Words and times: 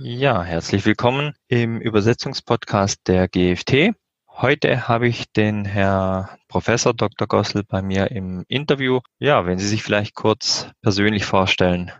Ja, 0.00 0.42
herzlich 0.42 0.84
willkommen 0.86 1.34
im 1.46 1.80
Übersetzungspodcast 1.80 3.06
der 3.06 3.28
GFT. 3.28 3.92
Heute 4.28 4.88
habe 4.88 5.06
ich 5.06 5.30
den 5.32 5.64
Herr 5.64 6.36
Professor 6.48 6.92
Dr. 6.92 7.28
Gossel 7.28 7.62
bei 7.62 7.80
mir 7.80 8.10
im 8.10 8.44
Interview. 8.48 8.98
Ja, 9.20 9.46
wenn 9.46 9.60
Sie 9.60 9.68
sich 9.68 9.84
vielleicht 9.84 10.16
kurz 10.16 10.68
persönlich 10.82 11.24
vorstellen. 11.24 11.92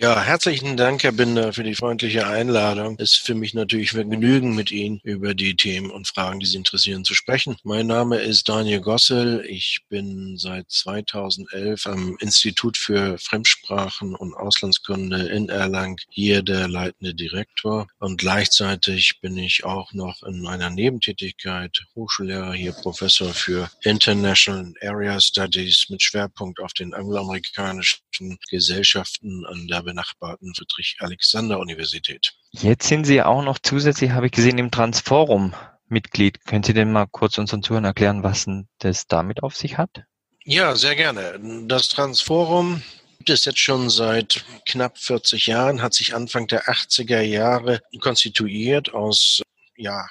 Ja, 0.00 0.22
herzlichen 0.22 0.76
Dank, 0.76 1.02
Herr 1.02 1.10
Binder, 1.10 1.52
für 1.52 1.64
die 1.64 1.74
freundliche 1.74 2.24
Einladung. 2.28 2.94
Es 3.00 3.14
ist 3.14 3.26
für 3.26 3.34
mich 3.34 3.52
natürlich 3.52 3.90
Vergnügen, 3.90 4.54
mit 4.54 4.70
Ihnen 4.70 5.00
über 5.02 5.34
die 5.34 5.56
Themen 5.56 5.90
und 5.90 6.06
Fragen, 6.06 6.38
die 6.38 6.46
Sie 6.46 6.56
interessieren, 6.56 7.02
zu 7.04 7.14
sprechen. 7.14 7.56
Mein 7.64 7.88
Name 7.88 8.18
ist 8.18 8.48
Daniel 8.48 8.80
Gossel. 8.80 9.44
Ich 9.48 9.80
bin 9.88 10.36
seit 10.38 10.70
2011 10.70 11.88
am 11.88 12.16
Institut 12.20 12.76
für 12.76 13.18
Fremdsprachen 13.18 14.14
und 14.14 14.34
Auslandskunde 14.34 15.30
in 15.30 15.48
Erlangen 15.48 15.96
hier 16.08 16.42
der 16.42 16.68
leitende 16.68 17.12
Direktor. 17.12 17.88
Und 17.98 18.18
gleichzeitig 18.18 19.18
bin 19.20 19.36
ich 19.36 19.64
auch 19.64 19.92
noch 19.94 20.22
in 20.22 20.46
einer 20.46 20.70
Nebentätigkeit 20.70 21.76
Hochschullehrer, 21.96 22.52
hier 22.52 22.70
Professor 22.70 23.34
für 23.34 23.68
International 23.82 24.72
Area 24.80 25.20
Studies 25.20 25.86
mit 25.88 26.04
Schwerpunkt 26.04 26.60
auf 26.60 26.72
den 26.72 26.94
angloamerikanischen 26.94 28.38
Gesellschaften 28.48 29.44
an 29.44 29.66
der 29.66 29.87
benachbarten 29.88 30.54
Friedrich-Alexander-Universität. 30.54 32.34
Jetzt 32.50 32.88
sind 32.88 33.04
Sie 33.04 33.22
auch 33.22 33.42
noch 33.42 33.58
zusätzlich, 33.58 34.10
habe 34.10 34.26
ich 34.26 34.32
gesehen, 34.32 34.58
im 34.58 34.70
Transforum 34.70 35.54
Mitglied. 35.88 36.44
Können 36.44 36.62
Sie 36.62 36.74
denn 36.74 36.92
mal 36.92 37.06
kurz 37.06 37.38
unseren 37.38 37.62
Zuhörern 37.62 37.84
erklären, 37.84 38.22
was 38.22 38.46
das 38.78 39.06
damit 39.06 39.42
auf 39.42 39.56
sich 39.56 39.78
hat? 39.78 40.02
Ja, 40.44 40.76
sehr 40.76 40.94
gerne. 40.94 41.38
Das 41.66 41.88
Transforum 41.88 42.82
gibt 43.18 43.30
es 43.30 43.44
jetzt 43.44 43.58
schon 43.58 43.90
seit 43.90 44.44
knapp 44.66 44.98
40 44.98 45.46
Jahren, 45.46 45.82
hat 45.82 45.94
sich 45.94 46.14
Anfang 46.14 46.46
der 46.46 46.66
80er 46.66 47.20
Jahre 47.20 47.80
konstituiert 48.00 48.92
aus 48.94 49.42
ja, 49.76 50.06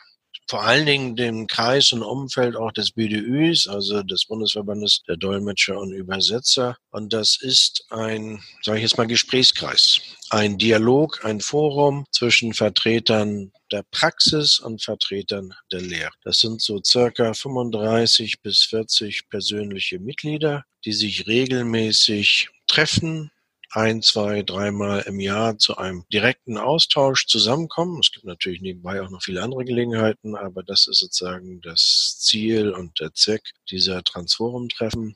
vor 0.47 0.63
allen 0.63 0.85
Dingen 0.85 1.15
dem 1.15 1.47
Kreis 1.47 1.91
und 1.91 2.03
Umfeld 2.03 2.55
auch 2.55 2.71
des 2.71 2.91
BDÜs, 2.91 3.67
also 3.67 4.01
des 4.01 4.25
Bundesverbandes 4.25 5.03
der 5.07 5.17
Dolmetscher 5.17 5.77
und 5.77 5.91
Übersetzer. 5.91 6.77
Und 6.89 7.11
das 7.11 7.37
ist 7.41 7.85
ein, 7.89 8.41
sage 8.63 8.77
ich 8.77 8.83
jetzt 8.83 8.97
mal, 8.97 9.07
Gesprächskreis, 9.07 9.99
ein 10.29 10.57
Dialog, 10.57 11.23
ein 11.25 11.41
Forum 11.41 12.05
zwischen 12.11 12.53
Vertretern 12.53 13.51
der 13.71 13.83
Praxis 13.91 14.59
und 14.59 14.81
Vertretern 14.81 15.53
der 15.71 15.81
Lehre. 15.81 16.11
Das 16.23 16.39
sind 16.39 16.61
so 16.61 16.81
circa 16.83 17.33
35 17.33 18.41
bis 18.41 18.63
40 18.63 19.29
persönliche 19.29 19.99
Mitglieder, 19.99 20.63
die 20.85 20.93
sich 20.93 21.27
regelmäßig 21.27 22.49
treffen, 22.67 23.31
ein, 23.71 24.01
zwei, 24.01 24.43
dreimal 24.43 25.01
im 25.01 25.19
Jahr 25.19 25.57
zu 25.57 25.77
einem 25.77 26.05
direkten 26.11 26.57
Austausch 26.57 27.27
zusammenkommen. 27.27 27.99
Es 27.99 28.11
gibt 28.11 28.25
natürlich 28.25 28.61
nebenbei 28.61 29.01
auch 29.01 29.09
noch 29.09 29.21
viele 29.21 29.43
andere 29.43 29.65
Gelegenheiten, 29.65 30.35
aber 30.35 30.63
das 30.63 30.87
ist 30.87 30.99
sozusagen 30.99 31.61
das 31.61 32.17
Ziel 32.19 32.71
und 32.71 32.99
der 32.99 33.13
Zweck 33.13 33.41
dieser 33.69 34.03
Transforum-Treffen. 34.03 35.15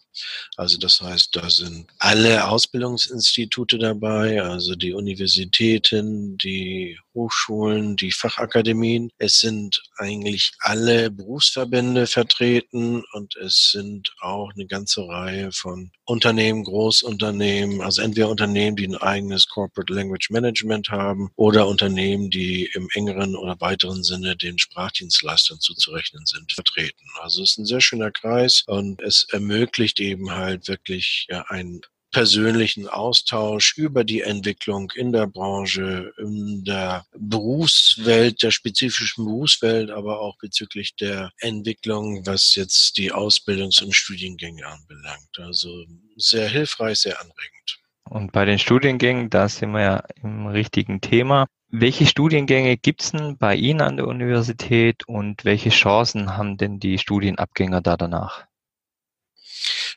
Also 0.58 0.78
das 0.78 1.02
heißt, 1.02 1.36
da 1.36 1.50
sind 1.50 1.88
alle 2.00 2.48
Ausbildungsinstitute 2.48 3.78
dabei, 3.78 4.42
also 4.42 4.76
die 4.76 4.94
Universitäten, 4.94 6.38
die 6.38 6.98
Hochschulen, 7.14 7.95
die 7.95 8.12
Fachakademien. 8.12 9.12
Es 9.18 9.40
sind 9.40 9.81
eigentlich 9.98 10.52
alle 10.59 11.12
Berufsverbände 11.12 12.08
vertreten 12.08 13.03
und 13.14 13.36
es 13.38 13.72
sind 13.72 14.14
auch 14.22 14.52
eine 14.53 14.66
ganze 14.66 15.08
Reihe 15.08 15.52
von 15.52 15.92
Unternehmen, 16.06 16.64
Großunternehmen, 16.64 17.81
also 17.81 18.02
entweder 18.02 18.30
Unternehmen, 18.30 18.75
die 18.75 18.88
ein 18.88 18.98
eigenes 18.98 19.48
Corporate 19.48 19.94
Language 19.94 20.30
Management 20.30 20.90
haben 20.90 21.31
oder 21.36 21.68
Unternehmen, 21.68 22.30
die 22.30 22.70
im 22.73 22.90
engeren 22.94 23.36
oder 23.36 23.59
weiteren 23.59 24.03
Sinne 24.03 24.36
den 24.36 24.58
Sprachdienstleistern 24.58 25.59
zuzurechnen 25.59 26.25
sind, 26.25 26.52
vertreten. 26.52 27.06
Also 27.22 27.44
es 27.44 27.52
ist 27.52 27.58
ein 27.59 27.66
sehr 27.66 27.81
schöner 27.81 28.12
Kreis 28.12 28.64
und 28.68 29.02
es 29.02 29.25
ermöglicht 29.31 30.00
eben 30.01 30.31
halt 30.31 30.67
wirklich 30.67 31.28
ja, 31.29 31.45
ein 31.47 31.81
persönlichen 32.12 32.88
Austausch 32.88 33.78
über 33.78 34.03
die 34.03 34.22
Entwicklung 34.22 34.91
in 34.95 35.12
der 35.13 35.28
Branche, 35.28 36.13
in 36.17 36.63
der 36.66 37.06
Berufswelt, 37.17 38.44
der 38.44 38.51
spezifischen 38.51 39.25
Berufswelt, 39.25 39.89
aber 39.89 40.19
auch 40.19 40.38
bezüglich 40.38 40.95
der 40.95 41.31
Entwicklung, 41.39 42.25
was 42.25 42.56
jetzt 42.56 42.97
die 42.97 43.13
Ausbildungs- 43.13 43.81
und 43.81 43.95
Studiengänge 43.95 44.66
anbelangt. 44.66 45.39
Also 45.39 45.85
sehr 46.18 46.50
hilfreich, 46.50 47.00
sehr 47.00 47.19
anregend. 47.19 47.79
Und 48.09 48.33
bei 48.33 48.44
den 48.44 48.59
Studiengängen, 48.59 49.29
da 49.29 49.47
sind 49.47 49.72
wir 49.72 49.81
ja 49.81 50.03
im 50.22 50.47
richtigen 50.47 51.00
Thema. 51.00 51.47
Welche 51.69 52.06
Studiengänge 52.06 52.75
gibt 52.75 53.01
es 53.01 53.12
denn 53.12 53.38
bei 53.38 53.56
Ihnen 53.56 53.79
an 53.79 53.95
der 53.95 54.07
Universität 54.07 55.07
und 55.07 55.45
welche 55.45 55.69
Chancen 55.69 56.35
haben 56.35 56.57
denn 56.57 56.81
die 56.81 56.97
Studienabgänger 56.97 57.79
da 57.79 57.95
danach? 57.95 58.50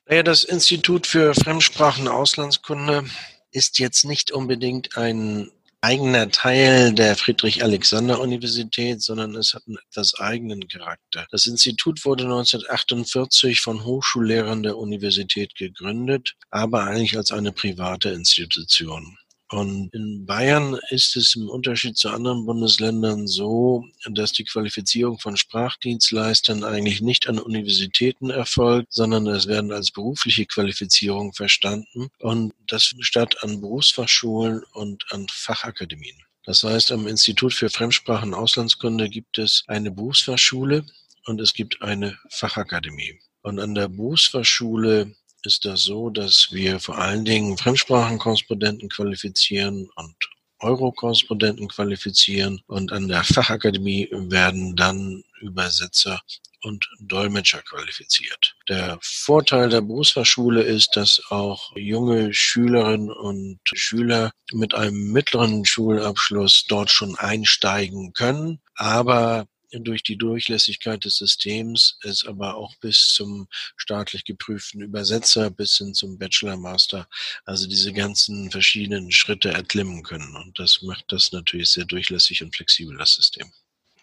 Naja, 0.07 0.23
das 0.23 0.45
Institut 0.45 1.07
für 1.07 1.35
Fremdsprachen 1.35 2.09
Auslandskunde 2.09 3.05
ist 3.53 3.79
jetzt 3.79 4.05
nicht 4.05 4.33
unbedingt 4.33 4.99
ein 4.99 5.51
eigener 5.81 6.31
Teil 6.31 6.93
der 6.93 7.17
Friedrich-Alexander-Universität, 7.17 9.03
sondern 9.03 9.35
es 9.35 9.55
hat 9.55 9.63
einen 9.67 9.79
etwas 9.91 10.15
eigenen 10.19 10.69
Charakter. 10.69 11.27
Das 11.31 11.47
Institut 11.47 12.05
wurde 12.05 12.25
1948 12.25 13.61
von 13.61 13.85
Hochschullehrern 13.85 14.63
der 14.63 14.77
Universität 14.77 15.55
gegründet, 15.55 16.35
aber 16.51 16.85
eigentlich 16.85 17.17
als 17.17 17.33
eine 17.33 17.53
private 17.53 18.11
Institution. 18.11 19.17
Und 19.55 19.95
in 19.95 20.27
Bayern 20.27 20.77
ist 20.91 21.15
es 21.15 21.37
im 21.37 21.49
Unterschied 21.49 21.97
zu 21.97 22.09
anderen 22.09 22.45
Bundesländern 22.45 23.29
so, 23.29 23.85
dass 24.11 24.33
die 24.33 24.43
Qualifizierung 24.43 25.21
von 25.21 25.37
Sprachdienstleistern 25.37 26.65
eigentlich 26.65 27.01
nicht 27.01 27.29
an 27.29 27.39
Universitäten 27.39 28.31
erfolgt, 28.31 28.93
sondern 28.93 29.29
es 29.29 29.47
werden 29.47 29.71
als 29.71 29.93
berufliche 29.93 30.45
Qualifizierung 30.45 31.35
verstanden 31.35 32.09
und 32.19 32.53
das 32.67 32.97
statt 32.99 33.45
an 33.45 33.61
Berufsfachschulen 33.61 34.65
und 34.73 35.05
an 35.11 35.29
Fachakademien. 35.31 36.17
Das 36.47 36.65
heißt, 36.65 36.91
am 36.91 37.07
Institut 37.07 37.55
für 37.55 37.71
Fremdsprachen 37.71 38.35
und 38.35 38.41
Auslandskunde 38.41 39.09
gibt 39.09 39.39
es 39.39 39.63
eine 39.69 39.93
Berufsfachschule 39.93 40.85
und 41.27 41.41
es 41.41 41.55
gibt 41.55 41.81
eine 41.81 42.19
Fachakademie. 42.29 43.21
Und 43.43 43.61
an 43.61 43.77
der 43.77 43.87
Berufsfachschule 43.87 45.15
ist 45.47 45.65
das 45.65 45.83
so, 45.83 46.11
dass 46.11 46.49
wir 46.51 46.81
vor 46.81 46.99
allen 46.99 47.25
Dingen 47.25 47.57
Fremdsprachenkorrespondenten 47.57 48.89
qualifizieren 48.89 49.89
und 49.97 50.15
Euro-Korrespondenten 50.61 51.69
qualifizieren 51.69 52.61
und 52.67 52.93
an 52.93 53.09
der 53.09 53.23
Fachakademie 53.25 54.09
werden 54.13 54.77
dann 54.77 55.23
Übersetzer 55.41 56.21
und 56.63 56.89
Dolmetscher 56.99 57.63
qualifiziert. 57.63 58.57
Der 58.69 58.99
Vorteil 59.03 59.69
der 59.69 59.83
Berufsfachschule 59.83 60.63
ist, 60.63 60.97
dass 60.97 61.21
auch 61.29 61.77
junge 61.77 62.33
Schülerinnen 62.33 63.11
und 63.11 63.61
Schüler 63.75 64.33
mit 64.53 64.75
einem 64.75 65.13
mittleren 65.13 65.65
Schulabschluss 65.67 66.65
dort 66.67 66.91
schon 66.91 67.17
einsteigen 67.19 68.15
können, 68.15 68.61
aber 68.75 69.47
durch 69.83 70.03
die 70.03 70.17
Durchlässigkeit 70.17 71.05
des 71.05 71.17
Systems 71.17 71.99
es 72.03 72.25
aber 72.25 72.57
auch 72.57 72.75
bis 72.77 73.09
zum 73.09 73.49
staatlich 73.77 74.25
geprüften 74.25 74.81
Übersetzer 74.83 75.51
bis 75.51 75.77
hin 75.79 75.95
zum 75.95 76.19
Bachelor, 76.19 76.57
Master, 76.57 77.09
also 77.45 77.67
diese 77.67 77.93
ganzen 77.93 78.51
verschiedenen 78.51 79.11
Schritte 79.11 79.51
erklimmen 79.51 80.03
können. 80.03 80.37
Und 80.37 80.59
das 80.59 80.83
macht 80.83 81.05
das 81.09 81.33
natürlich 81.33 81.71
sehr 81.71 81.85
durchlässig 81.85 82.43
und 82.43 82.55
flexibel, 82.55 82.97
das 82.97 83.15
System. 83.15 83.51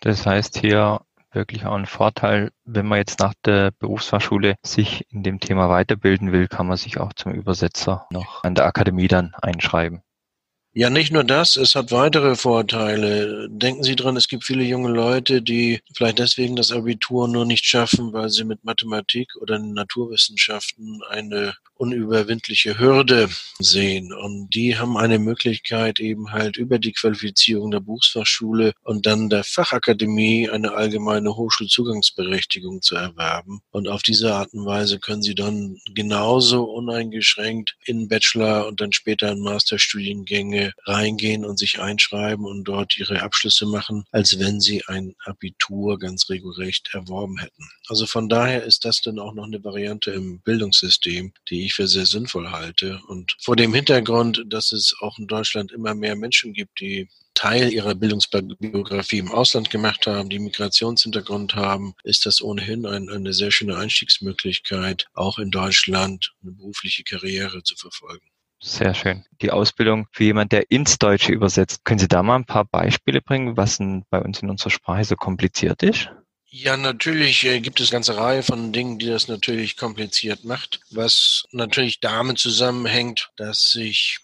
Das 0.02 0.26
heißt 0.26 0.58
hier 0.58 1.02
wirklich 1.32 1.66
auch 1.66 1.76
ein 1.76 1.86
Vorteil, 1.86 2.52
wenn 2.66 2.86
man 2.86 2.98
jetzt 2.98 3.20
nach 3.20 3.34
der 3.46 3.72
Berufsfachschule 3.72 4.56
sich 4.66 5.06
in 5.12 5.24
dem 5.24 5.40
Thema 5.40 5.70
weiterbilden 5.70 6.32
will, 6.32 6.48
kann 6.48 6.68
man 6.68 6.78
sich 6.78 7.00
auch 7.00 7.14
zum 7.14 7.34
Übersetzer 7.34 8.08
noch 8.12 8.44
an 8.44 8.56
der 8.56 8.66
Akademie 8.66 9.08
dann 9.08 9.34
einschreiben. 9.42 10.02
Ja, 10.74 10.90
nicht 10.90 11.12
nur 11.12 11.26
das, 11.26 11.58
es 11.58 11.76
hat 11.76 11.92
weitere 11.92 12.38
Vorteile. 12.38 13.50
Denken 13.50 13.84
Sie 13.84 13.98
dran, 13.98 14.16
es 14.16 14.30
gibt 14.30 14.46
viele 14.46 14.64
junge 14.64 14.90
Leute, 14.90 15.42
die 15.42 15.82
vielleicht 15.94 16.20
deswegen 16.20 16.56
das 16.56 16.72
Abitur 16.72 17.28
nur 17.28 17.46
nicht 17.46 17.66
schaffen, 17.66 18.14
weil 18.14 18.30
sie 18.30 18.46
mit 18.46 18.64
Mathematik 18.64 19.36
oder 19.42 19.60
Naturwissenschaften 19.60 21.02
eine 21.10 21.56
unüberwindliche 21.82 22.80
Hürde 22.80 23.28
sehen. 23.60 24.14
Und 24.14 24.54
die 24.54 24.78
haben 24.78 24.96
eine 24.98 25.20
Möglichkeit 25.20 26.00
eben 26.00 26.32
halt 26.32 26.56
über 26.56 26.80
die 26.80 26.94
Qualifizierung 26.94 27.72
der 27.72 27.80
Berufsfachschule 27.80 28.74
und 28.84 29.06
dann 29.08 29.30
der 29.30 29.44
Fachakademie 29.44 30.50
eine 30.50 30.74
allgemeine 30.74 31.36
Hochschulzugangsberechtigung 31.36 32.82
zu 32.82 32.96
erwerben. 32.96 33.62
Und 33.72 33.88
auf 33.88 34.04
diese 34.04 34.36
Art 34.36 34.54
und 34.54 34.66
Weise 34.66 35.00
können 35.00 35.24
sie 35.24 35.36
dann 35.36 35.80
genauso 35.94 36.64
uneingeschränkt 36.64 37.76
in 37.84 38.08
Bachelor 38.08 38.68
und 38.68 38.80
dann 38.80 38.94
später 38.94 39.32
in 39.32 39.42
Masterstudiengänge 39.42 40.61
Reingehen 40.86 41.46
und 41.46 41.58
sich 41.58 41.80
einschreiben 41.80 42.46
und 42.46 42.64
dort 42.66 42.98
ihre 42.98 43.22
Abschlüsse 43.22 43.66
machen, 43.66 44.04
als 44.12 44.40
wenn 44.40 44.60
sie 44.60 44.84
ein 44.88 45.16
Abitur 45.26 46.00
ganz 46.00 46.30
regelrecht 46.30 46.90
erworben 46.94 47.38
hätten. 47.40 47.70
Also 47.88 48.06
von 48.06 48.30
daher 48.30 48.64
ist 48.64 48.86
das 48.86 49.02
dann 49.02 49.20
auch 49.20 49.34
noch 49.34 49.46
eine 49.46 49.64
Variante 49.64 50.12
im 50.12 50.40
Bildungssystem, 50.42 51.34
die 51.50 51.66
ich 51.66 51.74
für 51.74 51.88
sehr 51.88 52.06
sinnvoll 52.06 52.52
halte. 52.52 53.02
Und 53.08 53.36
vor 53.42 53.56
dem 53.56 53.74
Hintergrund, 53.74 54.44
dass 54.48 54.72
es 54.72 54.96
auch 55.02 55.18
in 55.18 55.28
Deutschland 55.28 55.72
immer 55.72 55.96
mehr 55.96 56.16
Menschen 56.16 56.54
gibt, 56.54 56.80
die 56.80 57.10
Teil 57.34 57.72
ihrer 57.72 57.96
Bildungsbiografie 57.96 59.20
im 59.20 59.32
Ausland 59.32 59.70
gemacht 59.70 60.06
haben, 60.06 60.30
die 60.30 60.40
Migrationshintergrund 60.40 61.56
haben, 61.56 61.96
ist 62.04 62.26
das 62.26 62.42
ohnehin 62.42 62.86
ein, 62.86 63.10
eine 63.10 63.34
sehr 63.34 63.52
schöne 63.52 63.78
Einstiegsmöglichkeit, 63.78 65.08
auch 65.14 65.40
in 65.40 65.50
Deutschland 65.50 66.34
eine 66.42 66.52
berufliche 66.52 67.04
Karriere 67.04 67.64
zu 67.64 67.76
verfolgen. 67.76 68.31
Sehr 68.64 68.94
schön. 68.94 69.26
Die 69.42 69.50
Ausbildung 69.50 70.08
für 70.12 70.24
jemand, 70.24 70.52
der 70.52 70.70
ins 70.70 71.00
Deutsche 71.00 71.32
übersetzt. 71.32 71.84
Können 71.84 72.00
Sie 72.00 72.08
da 72.08 72.22
mal 72.22 72.36
ein 72.36 72.46
paar 72.46 72.66
Beispiele 72.66 73.20
bringen, 73.20 73.58
was 73.58 73.80
bei 74.10 74.22
uns 74.22 74.42
in 74.42 74.52
unserer 74.52 74.70
Sprache 74.70 75.04
so 75.04 75.16
kompliziert 75.16 75.82
ist? 75.82 76.10
Ja, 76.54 76.78
natürlich 76.78 77.46
äh, 77.46 77.60
gibt 77.60 77.80
es 77.80 77.90
eine 77.90 77.96
ganze 77.96 78.18
Reihe 78.18 78.44
von 78.44 78.74
Dingen, 78.74 79.00
die 79.00 79.08
das 79.08 79.28
natürlich 79.28 79.78
kompliziert 79.78 80.44
macht, 80.44 80.82
was 80.92 81.46
natürlich 81.52 82.02
damit 82.02 82.40
zusammenhängt, 82.40 83.32
dass 83.38 83.72
sich 83.72 84.20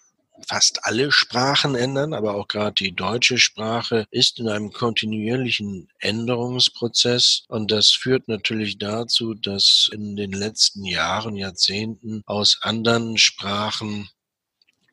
fast 0.46 0.84
alle 0.84 1.10
Sprachen 1.10 1.74
ändern, 1.74 2.12
aber 2.12 2.34
auch 2.34 2.46
gerade 2.46 2.74
die 2.74 2.94
deutsche 2.94 3.38
Sprache 3.38 4.06
ist 4.10 4.38
in 4.38 4.48
einem 4.48 4.70
kontinuierlichen 4.72 5.88
Änderungsprozess 6.00 7.44
und 7.48 7.70
das 7.70 7.90
führt 7.90 8.28
natürlich 8.28 8.78
dazu, 8.78 9.34
dass 9.34 9.88
in 9.92 10.14
den 10.14 10.32
letzten 10.32 10.84
Jahren, 10.84 11.34
Jahrzehnten 11.34 12.22
aus 12.26 12.58
anderen 12.62 13.18
Sprachen 13.18 14.08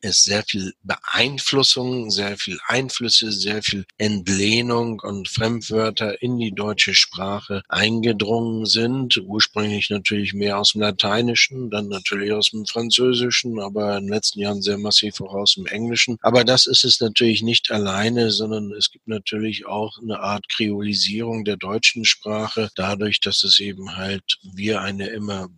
es 0.00 0.24
sehr 0.24 0.42
viel 0.44 0.74
Beeinflussung, 0.82 2.10
sehr 2.10 2.36
viel 2.36 2.58
Einflüsse, 2.66 3.32
sehr 3.32 3.62
viel 3.62 3.84
Entlehnung 3.98 5.00
und 5.00 5.28
Fremdwörter 5.28 6.22
in 6.22 6.38
die 6.38 6.52
deutsche 6.52 6.94
Sprache 6.94 7.62
eingedrungen 7.68 8.66
sind. 8.66 9.16
Ursprünglich 9.18 9.90
natürlich 9.90 10.34
mehr 10.34 10.58
aus 10.58 10.72
dem 10.72 10.82
Lateinischen, 10.82 11.70
dann 11.70 11.88
natürlich 11.88 12.32
aus 12.32 12.50
dem 12.50 12.66
Französischen, 12.66 13.60
aber 13.60 13.96
in 13.96 14.04
den 14.04 14.12
letzten 14.12 14.40
Jahren 14.40 14.62
sehr 14.62 14.78
massiv 14.78 15.20
auch 15.20 15.34
aus 15.34 15.54
dem 15.54 15.66
Englischen. 15.66 16.16
Aber 16.20 16.44
das 16.44 16.66
ist 16.66 16.84
es 16.84 17.00
natürlich 17.00 17.42
nicht 17.42 17.70
alleine, 17.70 18.30
sondern 18.30 18.72
es 18.72 18.90
gibt 18.90 19.08
natürlich 19.08 19.66
auch 19.66 19.98
eine 19.98 20.20
Art 20.20 20.48
Kreolisierung 20.48 21.44
der 21.44 21.56
deutschen 21.56 22.04
Sprache, 22.04 22.70
dadurch, 22.74 23.20
dass 23.20 23.44
es 23.44 23.58
eben 23.60 23.96
halt 23.96 24.38
wir 24.42 24.80
eine 24.80 25.08
immer 25.08 25.48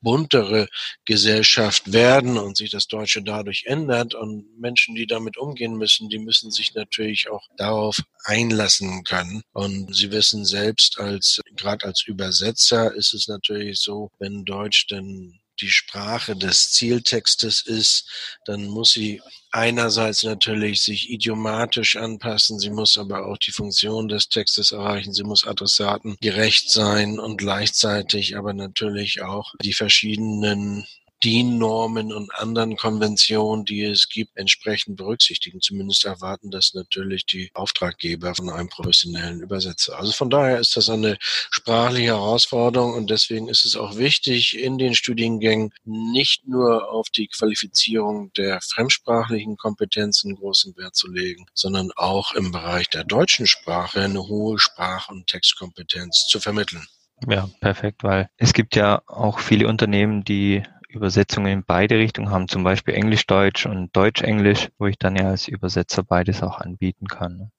buntere 0.00 0.68
Gesellschaft 1.04 1.92
werden 1.92 2.38
und 2.38 2.56
sich 2.56 2.70
das 2.70 2.86
Deutsche 2.86 3.22
dadurch 3.22 3.64
ändert 3.66 4.14
und 4.14 4.58
Menschen, 4.58 4.94
die 4.94 5.06
damit 5.06 5.36
umgehen 5.36 5.76
müssen, 5.76 6.08
die 6.08 6.18
müssen 6.18 6.50
sich 6.50 6.74
natürlich 6.74 7.30
auch 7.30 7.46
darauf 7.56 7.96
einlassen 8.24 9.04
können. 9.04 9.42
Und 9.52 9.94
Sie 9.94 10.10
wissen 10.10 10.44
selbst, 10.44 10.98
als 10.98 11.40
gerade 11.56 11.86
als 11.86 12.04
Übersetzer 12.06 12.94
ist 12.94 13.14
es 13.14 13.28
natürlich 13.28 13.80
so, 13.80 14.10
wenn 14.18 14.44
Deutsch 14.44 14.86
denn 14.86 15.40
die 15.60 15.68
Sprache 15.68 16.36
des 16.36 16.72
Zieltextes 16.72 17.62
ist, 17.62 18.08
dann 18.44 18.66
muss 18.66 18.92
sie 18.92 19.20
einerseits 19.50 20.22
natürlich 20.24 20.82
sich 20.82 21.10
idiomatisch 21.10 21.96
anpassen, 21.96 22.58
sie 22.58 22.70
muss 22.70 22.98
aber 22.98 23.26
auch 23.26 23.38
die 23.38 23.52
Funktion 23.52 24.08
des 24.08 24.28
Textes 24.28 24.72
erreichen, 24.72 25.12
sie 25.12 25.24
muss 25.24 25.46
Adressaten 25.46 26.16
gerecht 26.20 26.70
sein 26.70 27.18
und 27.18 27.38
gleichzeitig 27.38 28.36
aber 28.36 28.52
natürlich 28.52 29.22
auch 29.22 29.54
die 29.62 29.72
verschiedenen 29.72 30.86
DIN-Normen 31.24 32.12
und 32.12 32.32
anderen 32.34 32.76
Konventionen, 32.76 33.64
die 33.64 33.82
es 33.82 34.08
gibt, 34.08 34.36
entsprechend 34.36 34.96
berücksichtigen. 34.96 35.60
Zumindest 35.60 36.04
erwarten 36.04 36.50
das 36.50 36.74
natürlich 36.74 37.26
die 37.26 37.50
Auftraggeber 37.54 38.34
von 38.34 38.50
einem 38.50 38.68
professionellen 38.68 39.40
Übersetzer. 39.40 39.98
Also 39.98 40.12
von 40.12 40.30
daher 40.30 40.58
ist 40.58 40.76
das 40.76 40.88
eine 40.88 41.18
sprachliche 41.20 42.08
Herausforderung 42.08 42.94
und 42.94 43.10
deswegen 43.10 43.48
ist 43.48 43.64
es 43.64 43.76
auch 43.76 43.96
wichtig, 43.96 44.58
in 44.58 44.78
den 44.78 44.94
Studiengängen 44.94 45.72
nicht 45.84 46.46
nur 46.46 46.90
auf 46.90 47.08
die 47.10 47.28
Qualifizierung 47.28 48.32
der 48.34 48.60
fremdsprachlichen 48.60 49.56
Kompetenzen 49.56 50.36
großen 50.36 50.76
Wert 50.76 50.94
zu 50.94 51.10
legen, 51.10 51.46
sondern 51.54 51.90
auch 51.96 52.32
im 52.32 52.52
Bereich 52.52 52.88
der 52.90 53.04
deutschen 53.04 53.46
Sprache 53.46 54.00
eine 54.00 54.28
hohe 54.28 54.58
Sprach- 54.58 55.08
und 55.08 55.26
Textkompetenz 55.26 56.26
zu 56.28 56.40
vermitteln. 56.40 56.86
Ja, 57.26 57.50
perfekt, 57.60 58.04
weil 58.04 58.30
es 58.36 58.52
gibt 58.52 58.76
ja 58.76 59.02
auch 59.06 59.40
viele 59.40 59.66
Unternehmen, 59.66 60.22
die 60.22 60.62
Übersetzungen 60.88 61.52
in 61.52 61.64
beide 61.64 61.96
Richtungen 61.96 62.30
haben, 62.30 62.48
zum 62.48 62.64
Beispiel 62.64 62.94
Englisch-Deutsch 62.94 63.66
und 63.66 63.94
Deutsch-Englisch, 63.94 64.68
wo 64.78 64.86
ich 64.86 64.98
dann 64.98 65.16
ja 65.16 65.28
als 65.28 65.48
Übersetzer 65.48 66.02
beides 66.02 66.42
auch 66.42 66.58
anbieten 66.58 67.06
kann. 67.06 67.36
Ne? 67.36 67.50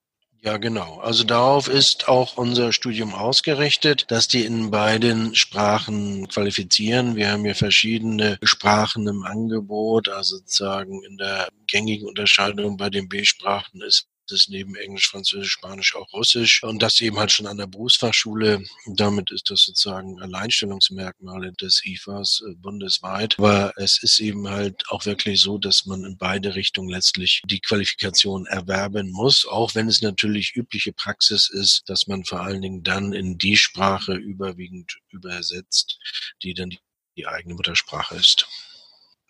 Ja, 0.42 0.58
genau. 0.58 1.00
Also 1.00 1.26
darauf 1.26 1.68
ist 1.68 2.08
auch 2.08 2.38
unser 2.38 2.72
Studium 2.72 3.14
ausgerichtet, 3.14 4.06
dass 4.10 4.30
die 4.30 4.46
in 4.46 4.72
beiden 4.72 5.36
Sprachen 5.36 6.30
qualifizieren. 6.30 7.18
Wir 7.18 7.32
haben 7.32 7.44
hier 7.44 7.56
verschiedene 7.56 8.40
Sprachen 8.44 9.06
im 9.08 9.24
Angebot, 9.24 10.08
also 10.08 10.38
sozusagen 10.38 11.04
in 11.04 11.18
der 11.18 11.50
gängigen 11.68 12.08
Unterscheidung 12.08 12.78
bei 12.78 12.90
den 12.90 13.10
B-Sprachen 13.10 13.82
ist 13.82 14.08
ist 14.32 14.50
neben 14.50 14.76
Englisch, 14.76 15.10
Französisch, 15.10 15.52
Spanisch 15.52 15.96
auch 15.96 16.12
Russisch 16.14 16.64
und 16.64 16.82
das 16.82 17.00
eben 17.02 17.18
halt 17.18 17.32
schon 17.32 17.48
an 17.48 17.58
der 17.58 17.68
Berufsfachschule. 17.68 18.64
Damit 18.96 19.32
ist 19.32 19.50
das 19.50 19.64
sozusagen 19.64 20.20
Alleinstellungsmerkmale 20.22 21.54
des 21.54 21.84
IFAs 21.86 22.44
äh, 22.48 22.56
bundesweit. 22.56 23.36
Aber 23.38 23.74
es 23.78 24.02
ist 24.04 24.20
eben 24.20 24.48
halt 24.48 24.84
auch 24.90 25.06
wirklich 25.06 25.42
so, 25.42 25.58
dass 25.58 25.86
man 25.86 26.04
in 26.04 26.18
beide 26.18 26.56
Richtungen 26.56 26.90
letztlich 26.90 27.42
die 27.46 27.60
Qualifikation 27.60 28.46
erwerben 28.46 29.10
muss, 29.12 29.46
auch 29.46 29.76
wenn 29.76 29.88
es 29.88 30.02
natürlich 30.02 30.56
übliche 30.56 30.94
Praxis 30.94 31.50
ist, 31.50 31.84
dass 31.88 32.08
man 32.08 32.26
vor 32.26 32.42
allen 32.42 32.62
Dingen 32.62 32.84
dann 32.84 33.14
in 33.14 33.38
die 33.38 33.58
Sprache 33.58 34.14
überwiegend 34.14 35.00
übersetzt, 35.10 36.00
die 36.44 36.54
dann 36.54 36.76
die 37.18 37.28
eigene 37.28 37.56
Muttersprache 37.56 38.16
ist. 38.16 38.48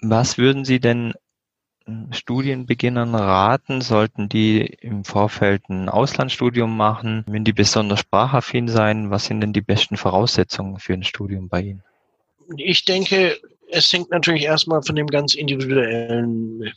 Was 0.01 0.37
würden 0.37 0.63
Sie 0.63 0.79
denn 0.79 1.13
Studienbeginnern 2.11 3.15
raten? 3.15 3.81
Sollten 3.81 4.29
die 4.29 4.61
im 4.61 5.03
Vorfeld 5.03 5.69
ein 5.69 5.89
Auslandsstudium 5.89 6.75
machen? 6.75 7.23
Wenn 7.27 7.43
die 7.43 7.53
besonders 7.53 7.99
sprachaffin 7.99 8.67
sein, 8.67 9.09
was 9.09 9.25
sind 9.25 9.41
denn 9.41 9.53
die 9.53 9.61
besten 9.61 9.97
Voraussetzungen 9.97 10.79
für 10.79 10.93
ein 10.93 11.03
Studium 11.03 11.49
bei 11.49 11.61
Ihnen? 11.61 11.83
Ich 12.57 12.85
denke, 12.85 13.37
es 13.69 13.91
hängt 13.93 14.09
natürlich 14.09 14.43
erstmal 14.43 14.81
von 14.81 14.95
dem 14.95 15.07
ganz 15.07 15.35
individuellen 15.35 16.71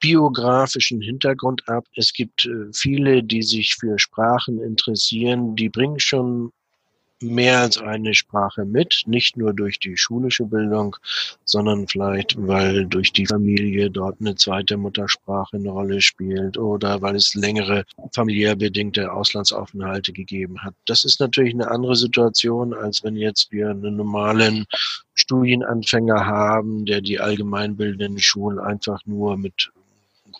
biografischen 0.00 1.00
Hintergrund 1.00 1.68
ab. 1.68 1.84
Es 1.96 2.12
gibt 2.12 2.46
äh, 2.46 2.72
viele, 2.74 3.22
die 3.22 3.42
sich 3.42 3.74
für 3.74 3.98
Sprachen 3.98 4.60
interessieren, 4.60 5.56
die 5.56 5.70
bringen 5.70 5.98
schon 5.98 6.52
mehr 7.20 7.60
als 7.60 7.78
eine 7.78 8.14
Sprache 8.14 8.64
mit, 8.64 9.02
nicht 9.06 9.36
nur 9.36 9.52
durch 9.52 9.78
die 9.78 9.96
schulische 9.96 10.44
Bildung, 10.44 10.96
sondern 11.44 11.88
vielleicht, 11.88 12.36
weil 12.38 12.86
durch 12.86 13.12
die 13.12 13.26
Familie 13.26 13.90
dort 13.90 14.20
eine 14.20 14.34
zweite 14.36 14.76
Muttersprache 14.76 15.56
eine 15.56 15.70
Rolle 15.70 16.00
spielt 16.00 16.58
oder 16.58 17.02
weil 17.02 17.16
es 17.16 17.34
längere 17.34 17.84
familiär 18.12 18.56
bedingte 18.56 19.12
Auslandsaufenthalte 19.12 20.12
gegeben 20.12 20.62
hat. 20.62 20.74
Das 20.86 21.04
ist 21.04 21.20
natürlich 21.20 21.54
eine 21.54 21.70
andere 21.70 21.96
Situation, 21.96 22.74
als 22.74 23.02
wenn 23.02 23.16
jetzt 23.16 23.50
wir 23.50 23.70
einen 23.70 23.96
normalen 23.96 24.66
Studienanfänger 25.14 26.26
haben, 26.26 26.84
der 26.84 27.00
die 27.00 27.18
allgemeinbildenden 27.18 28.18
Schulen 28.18 28.58
einfach 28.58 29.04
nur 29.06 29.36
mit 29.36 29.70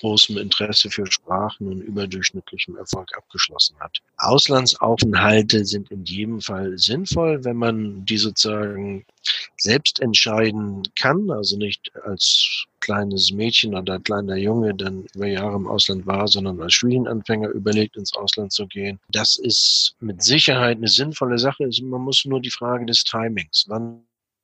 großem 0.01 0.39
Interesse 0.39 0.91
für 0.91 1.07
Sprachen 1.07 1.69
und 1.69 1.81
überdurchschnittlichem 1.81 2.77
Erfolg 2.77 3.17
abgeschlossen 3.17 3.77
hat. 3.81 3.99
Auslandsaufenthalte 4.19 5.65
sind 5.65 5.91
in 5.91 6.05
jedem 6.05 6.41
Fall 6.41 6.79
sinnvoll, 6.79 7.45
wenn 7.45 7.57
man 7.57 8.05
die 8.05 8.19
sozusagen 8.19 9.05
selbst 9.57 10.01
entscheiden 10.01 10.83
kann, 10.97 11.31
also 11.31 11.57
nicht 11.57 11.91
als 12.05 12.67
kleines 12.81 13.33
Mädchen 13.33 13.75
oder 13.75 13.99
kleiner 13.99 14.37
Junge 14.37 14.75
dann 14.75 15.07
über 15.15 15.27
Jahre 15.27 15.57
im 15.57 15.67
Ausland 15.67 16.07
war, 16.07 16.29
sondern 16.29 16.61
als 16.63 16.75
Studienanfänger 16.75 17.49
überlegt, 17.49 17.97
ins 17.97 18.15
Ausland 18.15 18.53
zu 18.53 18.67
gehen. 18.67 18.99
Das 19.11 19.37
ist 19.37 19.95
mit 20.01 20.23
Sicherheit 20.23 20.79
eine 20.79 20.89
sinnvolle 20.89 21.39
Sache. 21.39 21.69
Man 21.83 22.03
muss 22.03 22.25
nur 22.25 22.41
die 22.41 22.51
Frage 22.51 22.87
des 22.87 23.05
Timings. 23.05 23.65
Wann 23.69 24.03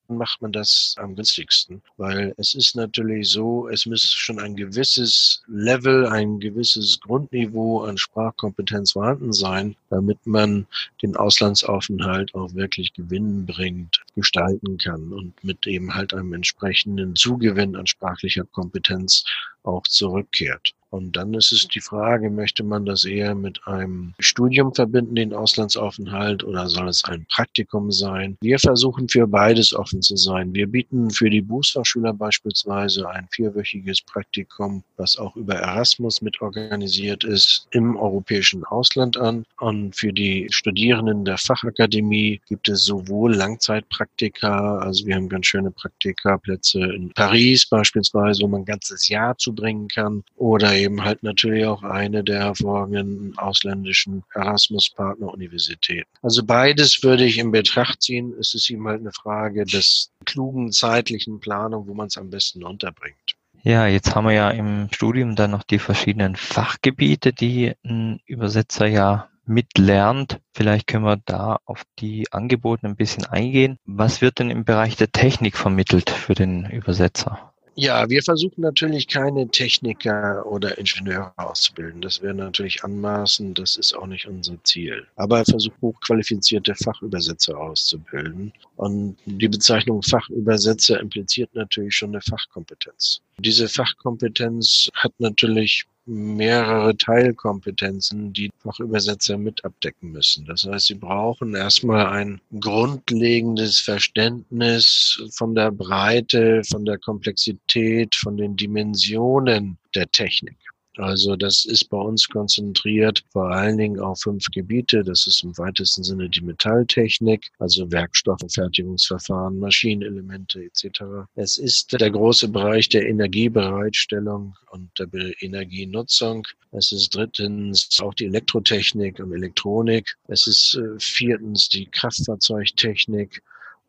macht 0.09 0.43
man 0.43 0.53
das 0.53 0.95
am 0.99 1.15
günstigsten, 1.15 1.83
weil 1.97 2.35
es 2.37 2.55
ist 2.55 2.77
natürlich 2.77 3.29
so, 3.31 3.69
es 3.69 3.87
muss 3.87 4.03
schon 4.05 4.39
ein 4.39 4.57
gewisses 4.57 5.43
Level, 5.47 6.07
ein 6.07 6.41
gewisses 6.41 7.01
Grundniveau 7.01 7.83
an 7.83 7.99
Sprachkompetenz 7.99 8.93
vorhanden 8.93 9.33
sein, 9.33 9.77
damit 9.91 10.27
man 10.27 10.67
den 11.03 11.17
Auslandsaufenthalt 11.17 12.35
auch 12.35 12.55
wirklich 12.55 12.93
gewinnbringend 12.93 14.03
gestalten 14.15 14.79
kann 14.79 15.13
und 15.13 15.43
mit 15.43 15.67
eben 15.67 15.95
halt 15.95 16.15
einem 16.15 16.33
entsprechenden 16.33 17.17
Zugewinn 17.17 17.77
an 17.77 17.87
sprachlicher 17.87 18.45
Kompetenz 18.45 19.25
auch 19.63 19.85
zurückkehrt. 19.85 20.75
Und 20.95 21.17
dann 21.17 21.35
ist 21.35 21.51
es 21.51 21.67
die 21.67 21.81
Frage, 21.81 22.31
möchte 22.31 22.63
man 22.63 22.87
das 22.87 23.05
eher 23.05 23.35
mit 23.35 23.67
einem 23.67 24.15
Studium 24.21 24.73
verbinden, 24.73 25.17
den 25.17 25.35
Auslandsaufenthalt, 25.35 26.45
oder 26.45 26.69
soll 26.69 26.87
es 26.87 27.03
ein 27.03 27.27
Praktikum 27.35 27.91
sein? 27.91 28.37
Wir 28.41 28.61
versuchen 28.61 29.09
für 29.09 29.27
beides 29.27 29.75
offen 29.75 30.03
zu 30.03 30.15
sein. 30.17 30.55
Wir 30.55 30.69
bieten 30.69 31.11
für 31.11 31.29
die 31.29 31.41
Berufsfachschüler 31.41 32.13
beispielsweise 32.13 33.09
ein 33.09 33.27
vierwöchiges 33.33 34.03
Praktikum, 34.03 34.85
was 34.97 35.17
auch 35.17 35.35
über 35.35 35.57
Erasmus 35.57 36.23
mit 36.23 36.41
organisiert 36.41 37.25
ist, 37.25 37.67
im 37.73 37.97
europäischen 37.97 38.63
Ausland 38.65 39.17
an. 39.17 39.45
Und 39.59 39.97
für 39.97 40.13
die 40.13 40.47
Studierenden 40.51 41.25
der 41.25 41.39
Fachakademie 41.39 42.41
gibt 42.49 42.69
es 42.69 42.85
sowohl 42.85 43.35
Langzeitpraktika, 43.35 44.79
also 44.79 45.05
wir 45.07 45.17
haben 45.17 45.29
ganz 45.29 45.47
schöne 45.47 45.73
Praktikaplätze 45.73 46.79
in 46.85 47.13
Paris 47.15 47.67
beispielsweise, 47.67 48.43
wo 48.43 48.47
man 48.47 48.61
ein 48.61 48.65
ganzes 48.65 49.09
Jahr 49.09 49.37
zubringen 49.39 49.89
kann, 49.89 50.23
oder 50.37 50.84
eben 50.85 51.05
halt 51.05 51.23
natürlich 51.23 51.67
auch 51.67 51.83
eine 51.83 52.23
der 52.23 52.41
hervorragenden 52.41 53.37
ausländischen 53.39 54.23
Erasmus-Partner-Universitäten. 54.35 56.09
Also 56.23 56.45
beides 56.45 57.03
würde 57.03 57.25
ich 57.25 57.39
in 57.39 57.51
Betracht 57.51 58.03
ziehen. 58.03 58.35
Es 58.39 58.55
ist 58.55 58.71
eben 58.71 58.87
halt 58.87 59.01
eine 59.01 59.13
Frage 59.13 59.65
des 59.65 60.11
klugen 60.25 60.73
zeitlichen 60.73 61.41
Planung, 61.41 61.87
wo 61.87 61.95
man 61.95 62.07
es 62.07 62.17
am 62.17 62.31
besten 62.31 62.63
unterbringt. 62.65 63.37
Ja, 63.63 63.87
jetzt 63.87 64.15
haben 64.15 64.27
wir 64.27 64.35
ja 64.35 64.51
im 64.51 64.89
Studium 64.93 65.37
dann 65.37 65.51
noch 65.53 65.63
die 65.63 65.79
verschiedenen 65.79 66.37
Fachgebiete, 66.37 67.33
die 67.33 67.73
ein 67.83 68.21
Übersetzer 68.27 68.87
ja 68.87 69.31
mitlernt. 69.47 70.41
Vielleicht 70.53 70.87
können 70.87 71.05
wir 71.05 71.17
da 71.25 71.59
auf 71.65 71.83
die 71.99 72.31
Angebote 72.31 72.87
ein 72.87 72.97
bisschen 72.97 73.25
eingehen. 73.25 73.79
Was 73.87 74.21
wird 74.21 74.39
denn 74.39 74.51
im 74.51 74.65
Bereich 74.65 74.97
der 74.97 75.13
Technik 75.13 75.57
vermittelt 75.57 76.11
für 76.11 76.35
den 76.35 76.67
Übersetzer? 76.67 77.54
Ja, 77.77 78.09
wir 78.09 78.23
versuchen 78.23 78.61
natürlich 78.61 79.09
keine 79.09 79.49
Techniker 79.49 80.47
oder 80.47 80.79
Ingenieure 80.79 81.33
auszubilden. 81.37 82.01
Das 82.01 82.23
wäre 82.23 82.35
natürlich 82.35 82.85
anmaßend, 82.85 83.59
das 83.59 83.77
ist 83.77 83.95
auch 83.95 84.07
nicht 84.07 84.27
unser 84.27 84.63
Ziel. 84.63 85.07
Aber 85.17 85.45
versuchen 85.45 85.75
hochqualifizierte 85.81 86.75
Fachübersetzer 86.77 87.59
auszubilden. 87.59 88.53
Und 88.77 89.17
die 89.27 89.49
Bezeichnung 89.49 90.03
Fachübersetzer 90.03 91.01
impliziert 91.01 91.53
natürlich 91.55 91.97
schon 91.97 92.11
eine 92.11 92.21
Fachkompetenz. 92.21 93.21
Diese 93.39 93.69
Fachkompetenz 93.69 94.89
hat 94.95 95.13
natürlich 95.19 95.85
mehrere 96.07 96.97
Teilkompetenzen, 96.97 98.33
die 98.33 98.51
Fachübersetzer 98.59 99.39
mit 99.39 99.65
abdecken 99.65 100.13
müssen. 100.13 100.45
Das 100.47 100.65
heißt, 100.65 100.87
sie 100.87 100.95
brauchen 100.95 101.55
erstmal 101.55 102.07
ein 102.07 102.41
grundlegendes 102.61 103.81
Verständnis 103.81 105.23
von 105.33 105.55
der 105.55 105.71
Breite, 105.71 106.63
von 106.65 106.85
der 106.85 106.99
Komplexität, 106.99 108.15
von 108.15 108.37
den 108.37 108.57
Dimensionen 108.57 109.79
der 109.95 110.11
Technik. 110.11 110.57
Also 110.97 111.35
das 111.35 111.65
ist 111.65 111.89
bei 111.91 111.99
uns 111.99 112.29
konzentriert 112.29 113.25
vor 113.31 113.51
allen 113.51 113.79
Dingen 113.79 113.99
auf 113.99 114.21
fünf 114.21 114.47
Gebiete. 114.53 115.03
Das 115.03 115.27
ist 115.27 115.43
im 115.43 115.57
weitesten 115.59 116.05
Sinne 116.05 116.29
die 116.29 116.41
Metalltechnik, 116.41 117.51
also 117.59 117.91
Werkstoffe, 117.91 118.45
Fertigungsverfahren, 118.49 119.59
Maschinenelemente 119.59 120.63
etc. 120.63 121.03
Es 121.35 121.57
ist 121.57 122.01
der 122.01 122.11
große 122.11 122.49
Bereich 122.49 122.89
der 122.89 123.09
Energiebereitstellung 123.09 124.55
und 124.71 124.91
der 124.99 125.09
Energienutzung. 125.41 126.47
Es 126.71 126.93
ist 126.93 127.15
drittens 127.15 127.89
auch 128.01 128.15
die 128.15 128.27
Elektrotechnik 128.27 129.19
und 129.21 129.33
Elektronik. 129.33 130.17
Es 130.29 130.47
ist 130.47 130.77
äh, 130.77 130.99
viertens 130.99 131.69
die 131.69 131.87
Kraftfahrzeugtechnik 131.87 133.43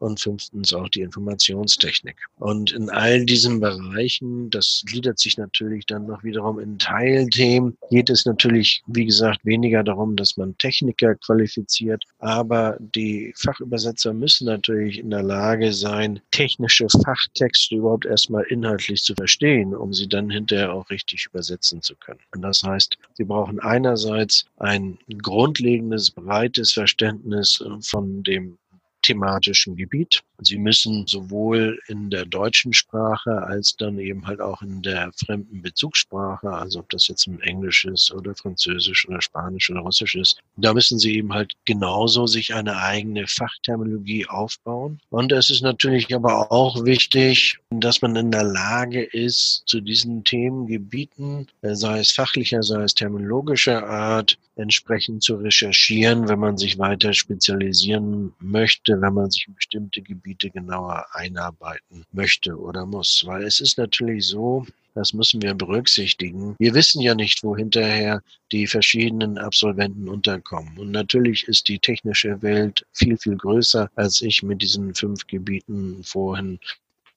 und 0.06 0.20
fünftens 0.20 0.74
auch 0.74 0.90
die 0.90 1.02
Informationstechnik. 1.02 2.16
Und 2.38 2.72
in 2.72 2.90
all 2.90 3.26
diesen 3.26 3.60
Bereichen, 3.60 4.50
das 4.50 4.84
gliedert 4.86 5.20
sich 5.20 5.38
natürlich 5.38 5.86
dann 5.86 6.06
noch 6.06 6.24
wiederum 6.24 6.60
in 6.60 6.78
Teilthemen, 6.78 7.78
geht 7.90 8.10
es 8.10 8.26
natürlich, 8.26 8.84
wie 8.88 9.06
gesagt, 9.06 9.44
weniger 9.46 9.84
darum, 9.84 10.16
dass 10.16 10.38
man 10.38 10.58
Techniker 10.58 11.16
qualifiziert, 11.16 12.04
aber 12.20 12.78
die 12.80 13.34
Fachübersetzer 13.38 14.14
müssen 14.14 14.46
natürlich 14.46 15.00
in 15.00 15.10
der 15.10 15.24
Lage 15.24 15.74
sein, 15.74 16.20
technische 16.32 16.88
Fachtexte 16.90 17.76
überhaupt 17.76 18.06
erstmal 18.06 18.44
inhaltlich 18.44 19.04
zu 19.04 19.14
verstehen, 19.16 19.76
um 19.76 19.94
sie 19.94 20.08
dann 20.08 20.30
hinterher 20.30 20.74
auch 20.74 20.90
richtig 20.90 21.26
übersetzen 21.26 21.82
zu 21.82 21.96
können. 21.96 22.20
Und 22.34 22.42
das 22.42 22.62
heißt, 22.64 22.98
sie 23.14 23.24
brauchen 23.24 23.60
einerseits 23.60 24.46
ein 24.58 24.98
grundlegendes, 25.22 26.12
breites 26.12 26.74
Verständnis 26.74 27.64
von 27.82 28.24
dem 28.24 28.58
thematischen 29.06 29.76
Gebiet. 29.76 30.24
Sie 30.40 30.58
müssen 30.58 31.06
sowohl 31.08 31.80
in 31.88 32.10
der 32.10 32.26
deutschen 32.26 32.74
Sprache 32.74 33.44
als 33.44 33.76
dann 33.78 34.00
eben 34.00 34.26
halt 34.28 34.42
auch 34.42 34.62
in 34.62 34.82
der 34.82 35.12
fremden 35.14 35.62
Bezugssprache, 35.62 36.50
also 36.50 36.80
ob 36.80 36.90
das 36.90 37.08
jetzt 37.08 37.28
ein 37.28 37.40
Englisch 37.42 37.86
ist 37.86 38.12
oder 38.12 38.36
Französisch 38.36 39.08
oder 39.08 39.22
Spanisch 39.22 39.70
oder 39.70 39.82
Russisch 39.82 40.16
ist, 40.16 40.40
da 40.58 40.74
müssen 40.74 41.00
Sie 41.00 41.16
eben 41.16 41.34
halt 41.34 41.54
genauso 41.66 42.26
sich 42.28 42.54
eine 42.54 42.78
eigene 42.78 43.28
Fachterminologie 43.28 44.28
aufbauen. 44.28 45.00
Und 45.10 45.32
es 45.32 45.50
ist 45.50 45.62
natürlich 45.62 46.14
aber 46.14 46.52
auch 46.52 46.84
wichtig, 46.84 47.60
dass 47.70 48.02
man 48.02 48.16
in 48.16 48.32
der 48.32 48.44
Lage 48.44 49.04
ist, 49.04 49.64
zu 49.68 49.82
diesen 49.82 50.24
Themengebieten, 50.24 51.48
äh, 51.62 51.76
sei 51.76 52.00
es 52.00 52.12
fachlicher, 52.12 52.64
sei 52.64 52.84
es 52.84 52.96
terminologischer 52.96 53.88
Art, 53.88 54.38
entsprechend 54.56 55.24
zu 55.24 55.36
recherchieren, 55.36 56.28
wenn 56.28 56.40
man 56.40 56.58
sich 56.58 56.80
weiter 56.80 57.14
spezialisieren 57.14 58.34
möchte, 58.40 58.95
wenn 59.02 59.14
man 59.14 59.32
sich 59.32 59.46
in 59.48 59.56
bestimmte 59.56 60.02
Gebiete 60.02 60.50
genauer 60.50 61.06
einarbeiten 61.14 62.04
möchte 62.12 62.58
oder 62.58 62.86
muss. 62.86 63.24
Weil 63.26 63.44
es 63.44 63.60
ist 63.60 63.78
natürlich 63.78 64.28
so, 64.28 64.66
das 64.96 65.14
müssen 65.14 65.42
wir 65.42 65.54
berücksichtigen. 65.54 66.56
Wir 66.58 66.74
wissen 66.74 67.02
ja 67.02 67.16
nicht, 67.16 67.44
wo 67.44 67.56
hinterher 67.56 68.22
die 68.52 68.66
verschiedenen 68.66 69.38
Absolventen 69.38 70.08
unterkommen. 70.08 70.78
Und 70.78 70.92
natürlich 70.92 71.48
ist 71.48 71.68
die 71.68 71.80
technische 71.80 72.42
Welt 72.42 72.86
viel, 72.94 73.18
viel 73.18 73.36
größer, 73.36 73.90
als 73.96 74.22
ich 74.22 74.42
mit 74.42 74.62
diesen 74.62 74.96
fünf 74.96 75.28
Gebieten 75.28 76.02
vorhin 76.04 76.60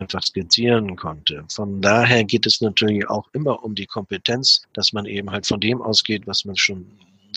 einfach 0.00 0.22
skizzieren 0.22 0.96
konnte. 0.96 1.44
Von 1.50 1.80
daher 1.80 2.24
geht 2.24 2.46
es 2.46 2.60
natürlich 2.60 3.08
auch 3.08 3.28
immer 3.32 3.62
um 3.64 3.74
die 3.74 3.86
Kompetenz, 3.86 4.62
dass 4.72 4.92
man 4.92 5.06
eben 5.06 5.30
halt 5.30 5.46
von 5.46 5.60
dem 5.60 5.80
ausgeht, 5.80 6.26
was 6.26 6.44
man 6.44 6.56
schon 6.56 6.86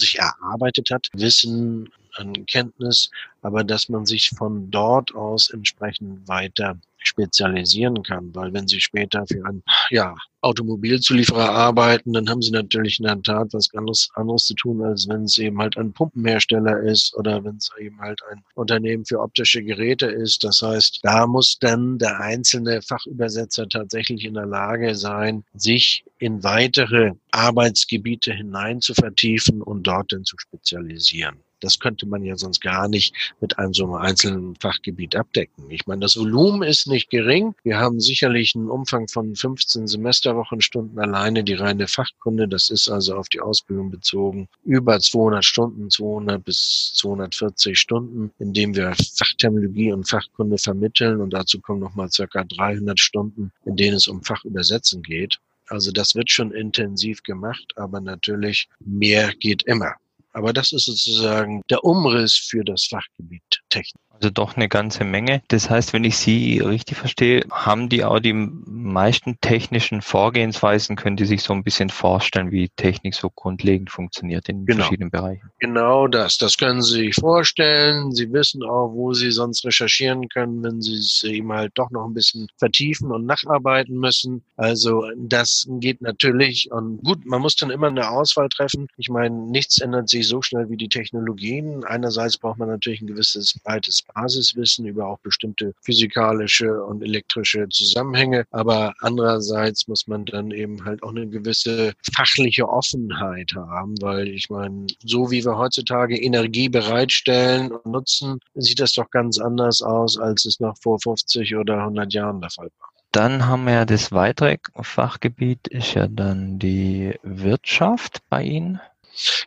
sich 0.01 0.20
erarbeitet 0.20 0.91
hat, 0.91 1.10
Wissen, 1.13 1.89
an 2.15 2.46
Kenntnis, 2.46 3.10
aber 3.41 3.63
dass 3.63 3.89
man 3.89 4.05
sich 4.05 4.31
von 4.31 4.70
dort 4.70 5.15
aus 5.15 5.50
entsprechend 5.50 6.27
weiter 6.27 6.77
spezialisieren 7.03 8.01
kann, 8.03 8.34
weil 8.34 8.53
wenn 8.53 8.67
Sie 8.67 8.79
später 8.79 9.25
für 9.27 9.46
einen 9.46 9.63
ja, 9.89 10.15
Automobilzulieferer 10.41 11.50
arbeiten, 11.50 12.13
dann 12.13 12.29
haben 12.29 12.41
Sie 12.41 12.51
natürlich 12.51 13.00
in 13.00 13.05
der 13.05 13.22
Tat 13.22 13.50
was 13.53 13.70
anderes, 13.74 14.10
anderes 14.15 14.46
zu 14.46 14.55
tun, 14.55 14.84
als 14.84 15.08
wenn 15.08 15.24
es 15.24 15.38
eben 15.38 15.60
halt 15.60 15.77
ein 15.77 15.93
Pumpenhersteller 15.93 16.81
ist 16.81 17.15
oder 17.15 17.43
wenn 17.43 17.58
es 17.58 17.70
eben 17.79 18.00
halt 18.00 18.20
ein 18.31 18.43
Unternehmen 18.55 19.05
für 19.05 19.20
optische 19.20 19.63
Geräte 19.63 20.08
ist. 20.08 20.43
Das 20.43 20.62
heißt, 20.62 21.00
da 21.03 21.27
muss 21.27 21.58
dann 21.60 21.98
der 21.98 22.20
einzelne 22.20 22.81
Fachübersetzer 22.81 23.67
tatsächlich 23.70 24.25
in 24.25 24.34
der 24.34 24.48
Lage 24.48 24.96
sein, 24.96 25.43
sich 25.53 26.03
in 26.17 26.43
weitere 26.43 27.12
Arbeitsgebiete 27.31 28.34
hinein 28.34 28.81
zu 28.81 28.93
vertiefen 28.93 29.62
und 29.62 29.84
dort 29.84 30.12
dann 30.12 30.24
zu 30.24 30.38
spezialisieren. 30.38 31.38
Das 31.62 31.80
könnte 31.80 32.06
man 32.06 32.24
ja 32.24 32.36
sonst 32.36 32.60
gar 32.60 32.88
nicht 32.88 33.15
mit 33.39 33.58
einem 33.58 33.74
so 33.74 33.96
einzelnen 33.96 34.56
Fachgebiet 34.56 35.15
abdecken. 35.15 35.70
Ich 35.70 35.88
meine, 35.88 36.01
das 36.01 36.18
Volumen 36.18 36.63
ist 36.63 36.88
nicht 36.88 37.10
gering. 37.10 37.56
Wir 37.63 37.77
haben 37.77 38.00
sicherlich 38.00 38.56
einen 38.56 38.70
Umfang 38.70 39.08
von 39.08 39.36
15 39.36 39.88
Semesterwochenstunden 39.88 41.00
alleine 41.00 41.44
die 41.44 41.53
reine 41.53 41.88
Fachkunde. 41.88 42.48
Das 42.48 42.70
ist 42.70 42.89
also 42.89 43.15
auf 43.15 43.30
die 43.30 43.41
Ausbildung 43.41 43.91
bezogen 43.91 44.50
über 44.65 45.00
200 45.00 45.46
Stunden, 45.46 45.89
200 45.89 46.44
bis 46.44 46.94
240 46.96 47.80
Stunden, 47.80 48.32
indem 48.39 48.75
wir 48.75 48.94
Fachterminologie 49.15 49.94
und 49.94 50.10
Fachkunde 50.10 50.58
vermitteln. 50.58 51.22
Und 51.22 51.32
dazu 51.32 51.60
kommen 51.60 51.80
nochmal 51.80 52.12
circa 52.12 52.44
300 52.44 53.00
Stunden, 53.00 53.51
in 53.65 53.75
denen 53.75 53.96
es 53.96 54.08
um 54.08 54.24
Fachübersetzen 54.24 55.03
geht. 55.03 55.39
Also 55.72 55.91
das 55.91 56.15
wird 56.15 56.30
schon 56.30 56.51
intensiv 56.51 57.24
gemacht, 57.24 57.74
aber 57.77 58.01
natürlich 58.01 58.68
mehr 58.80 59.32
geht 59.39 59.63
immer. 59.63 59.96
Aber 60.33 60.53
das 60.53 60.71
ist 60.71 60.85
sozusagen 60.85 61.61
der 61.69 61.83
Umriss 61.83 62.35
für 62.35 62.63
das 62.63 62.85
Fachgebiet 62.85 63.43
Technik. 63.69 64.01
Also 64.22 64.30
doch 64.30 64.56
eine 64.56 64.70
ganze 64.70 65.04
Menge. 65.04 65.42
Das 65.48 65.72
heißt, 65.72 65.94
wenn 65.94 66.04
ich 66.04 66.16
Sie 66.16 66.60
richtig 66.60 66.96
verstehe, 66.96 67.44
haben 67.50 67.90
die 67.90 68.04
auch 68.04 68.20
die 68.20 68.34
meisten 68.34 69.42
technischen 69.42 70.04
Vorgehensweisen, 70.04 70.96
können 70.96 71.18
die 71.18 71.25
sich 71.25 71.42
so 71.42 71.54
ein 71.54 71.63
bisschen 71.63 71.90
vorstellen, 71.90 72.51
wie 72.51 72.70
Technik 72.70 73.16
so 73.16 73.32
grundlegend 73.32 73.90
funktioniert 73.90 74.48
in 74.48 74.68
genau. 74.68 74.82
verschiedenen 74.82 75.10
Bereichen. 75.10 75.50
Genau 75.58 76.08
das. 76.08 76.38
Das 76.38 76.60
können 76.60 76.84
Sie 76.84 77.00
sich 77.00 77.16
vorstellen. 77.16 78.12
Sie 78.12 78.32
wissen 78.32 78.62
auch, 78.62 78.94
wo 78.94 79.13
Sie 79.13 79.32
sonst 79.32 79.66
recherchieren 79.66 80.30
können, 80.30 80.62
wenn 80.62 80.84
Sie 80.84 80.98
es 80.98 81.24
eben 81.24 81.51
halt 81.51 81.72
doch 81.74 81.90
noch 81.90 82.06
ein 82.06 82.13
bisschen 82.13 82.48
vertiefen 82.60 83.12
und 83.12 83.25
nacharbeiten 83.25 83.98
müssen. 83.98 84.44
Also 84.56 85.04
das 85.18 85.66
geht 85.80 86.01
natürlich. 86.01 86.72
Und 86.72 87.04
gut, 87.04 87.25
man 87.25 87.42
muss 87.42 87.56
dann 87.56 87.72
immer 87.72 87.88
eine 87.88 88.12
Auswahl 88.12 88.50
treffen. 88.50 88.88
Ich 88.98 89.10
meine, 89.10 89.36
nichts 89.36 89.82
ändert 89.82 90.10
sich 90.10 90.28
so 90.28 90.44
schnell 90.44 90.70
wie 90.70 90.78
die 90.78 90.90
Technologien. 90.90 91.84
Einerseits 91.86 92.38
braucht 92.38 92.60
man 92.60 92.70
natürlich 92.70 93.01
ein 93.01 93.08
gewisses 93.08 93.60
breites 93.63 94.04
Basiswissen 94.13 94.86
über 94.86 95.08
auch 95.08 95.20
bestimmte 95.20 95.74
physikalische 95.82 96.84
und 96.84 97.03
elektrische 97.03 97.68
Zusammenhänge. 97.70 98.46
Aber 98.51 98.94
andererseits 99.00 99.88
muss 99.88 100.08
man 100.08 100.25
dann 100.25 100.51
eben 100.51 100.84
halt 100.86 101.03
auch 101.03 101.12
eine 101.12 101.27
gewisse 101.27 101.94
fachliche 102.13 102.68
Offenheit 102.68 103.53
haben, 103.56 103.96
weil 104.01 104.27
ich 104.27 104.50
meine, 104.50 104.88
so 105.03 105.32
wie 105.32 105.44
wir 105.44 105.58
heutzutage 105.58 106.18
Energie 106.18 106.70
bereitstellen 106.70 107.72
und 107.72 107.86
nutzen, 107.86 108.39
sieht 108.56 108.80
das 108.80 108.94
doch 108.94 109.10
ganz 109.10 109.39
anders 109.39 109.82
aus, 109.82 110.18
als 110.18 110.46
es 110.46 110.60
noch 110.60 110.75
vor 110.82 111.00
50 111.00 111.56
oder 111.56 111.80
100 111.80 112.13
Jahren 112.13 112.41
der 112.41 112.50
Fall 112.50 112.70
war. 112.80 112.89
Dann 113.12 113.46
haben 113.46 113.65
wir 113.65 113.74
ja 113.74 113.86
das 113.86 114.13
weitere 114.13 114.58
Fachgebiet, 114.82 115.68
ist 115.68 115.96
ja 115.96 116.08
dann 116.08 116.60
die 116.60 117.20
Wirtschaft 117.24 118.20
bei 118.30 118.44
Ihnen. 118.44 118.80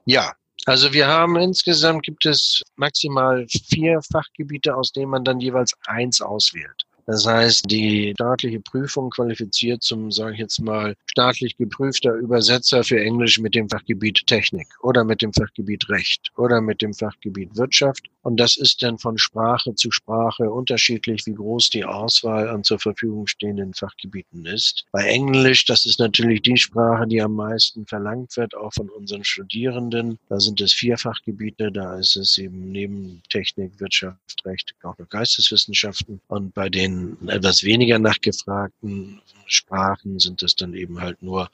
Ja, 0.05 0.33
also 0.67 0.93
wir 0.93 1.07
haben 1.07 1.37
insgesamt 1.37 2.05
gibt 2.05 2.27
es 2.27 2.63
maximal 2.77 3.47
vier 3.49 4.01
Fachgebiete, 4.11 4.75
aus 4.75 4.93
denen 4.93 5.11
man 5.11 5.25
dann 5.25 5.41
jeweils 5.41 5.75
eins 5.87 6.21
auswählt. 6.21 6.85
Das 7.07 7.27
heißt, 7.27 7.71
die 7.71 8.13
staatliche 8.15 8.61
Prüfung 8.61 9.11
qualifiziert 9.11 9.83
zum, 9.83 10.11
sage 10.11 10.35
ich 10.35 10.39
jetzt 10.39 10.61
mal, 10.61 10.95
staatlich 11.07 11.57
geprüfter 11.59 12.15
Übersetzer 12.15 12.83
für 12.83 12.99
Englisch 12.99 13.39
mit 13.39 13.55
dem 13.55 13.69
Fachgebiet 13.69 14.27
Technik 14.27 14.69
oder 14.81 15.05
mit 15.05 15.21
dem 15.21 15.33
Fachgebiet 15.33 15.89
Recht 15.91 16.31
oder 16.37 16.63
mit 16.63 16.81
dem 16.81 16.95
Fachgebiet 16.95 17.55
Wirtschaft. 17.57 18.07
Und 18.25 18.39
das 18.39 18.57
ist 18.57 18.83
dann 18.83 18.99
von 18.99 19.19
Sprache 19.19 19.75
zu 19.75 19.91
Sprache 19.91 20.51
unterschiedlich, 20.51 21.27
wie 21.27 21.35
groß 21.35 21.69
die 21.69 21.85
Auswahl 21.85 22.49
an 22.49 22.65
zur 22.65 22.79
Verfügung 22.79 23.27
stehenden 23.27 23.75
Fachgebieten 23.75 24.47
ist. 24.47 24.87
Bei 24.93 25.05
Englisch, 25.05 25.67
das 25.67 25.85
ist 25.85 26.01
natürlich 26.01 26.41
die 26.41 26.57
Sprache, 26.57 27.07
die 27.07 27.21
am 27.21 27.35
meisten 27.35 27.87
verlangt 27.87 28.35
wird, 28.39 28.57
auch 28.57 28.73
von 28.73 28.89
unseren 28.89 29.25
Studierenden. 29.25 30.19
Da 30.31 30.41
sind 30.41 30.63
es 30.63 30.73
vier 30.73 30.97
Fachgebiete, 30.97 31.71
da 31.71 31.99
ist 31.99 32.17
es 32.17 32.39
eben 32.39 32.73
neben 32.73 33.23
Technik, 33.29 33.79
Wirtschaft, 33.79 34.19
Recht 34.47 34.75
auch 34.83 34.97
noch 34.99 35.09
Geisteswissenschaften. 35.09 36.21
Und 36.27 36.55
bei 36.55 36.71
den 36.71 37.29
etwas 37.29 37.63
weniger 37.63 37.99
nachgefragten 37.99 39.21
Sprachen 39.47 40.19
sind 40.19 40.43
es 40.43 40.57
dann 40.57 40.75
eben 40.75 41.01
halt 41.01 41.23
nur 41.23 41.51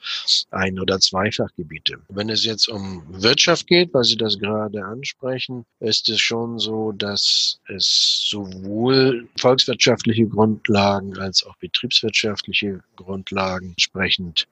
ein- 0.49 0.79
oder 0.79 0.99
zweifachgebiete. 0.99 1.99
Wenn 2.09 2.29
es 2.29 2.45
jetzt 2.45 2.67
um 2.69 3.03
Wirtschaft 3.09 3.67
geht, 3.67 3.93
weil 3.93 4.03
Sie 4.03 4.17
das 4.17 4.39
gerade 4.39 4.85
ansprechen, 4.85 5.65
ist 5.79 6.09
es 6.09 6.19
schon 6.19 6.59
so, 6.61 6.91
dass 6.93 7.59
es 7.67 8.25
sowohl 8.29 9.27
volkswirtschaftliche 9.37 10.27
Grundlagen 10.27 11.17
als 11.17 11.45
auch 11.45 11.57
betriebswirtschaftliche 11.57 12.81
Grundlagen 12.95 13.69
entsprechend 13.69 14.47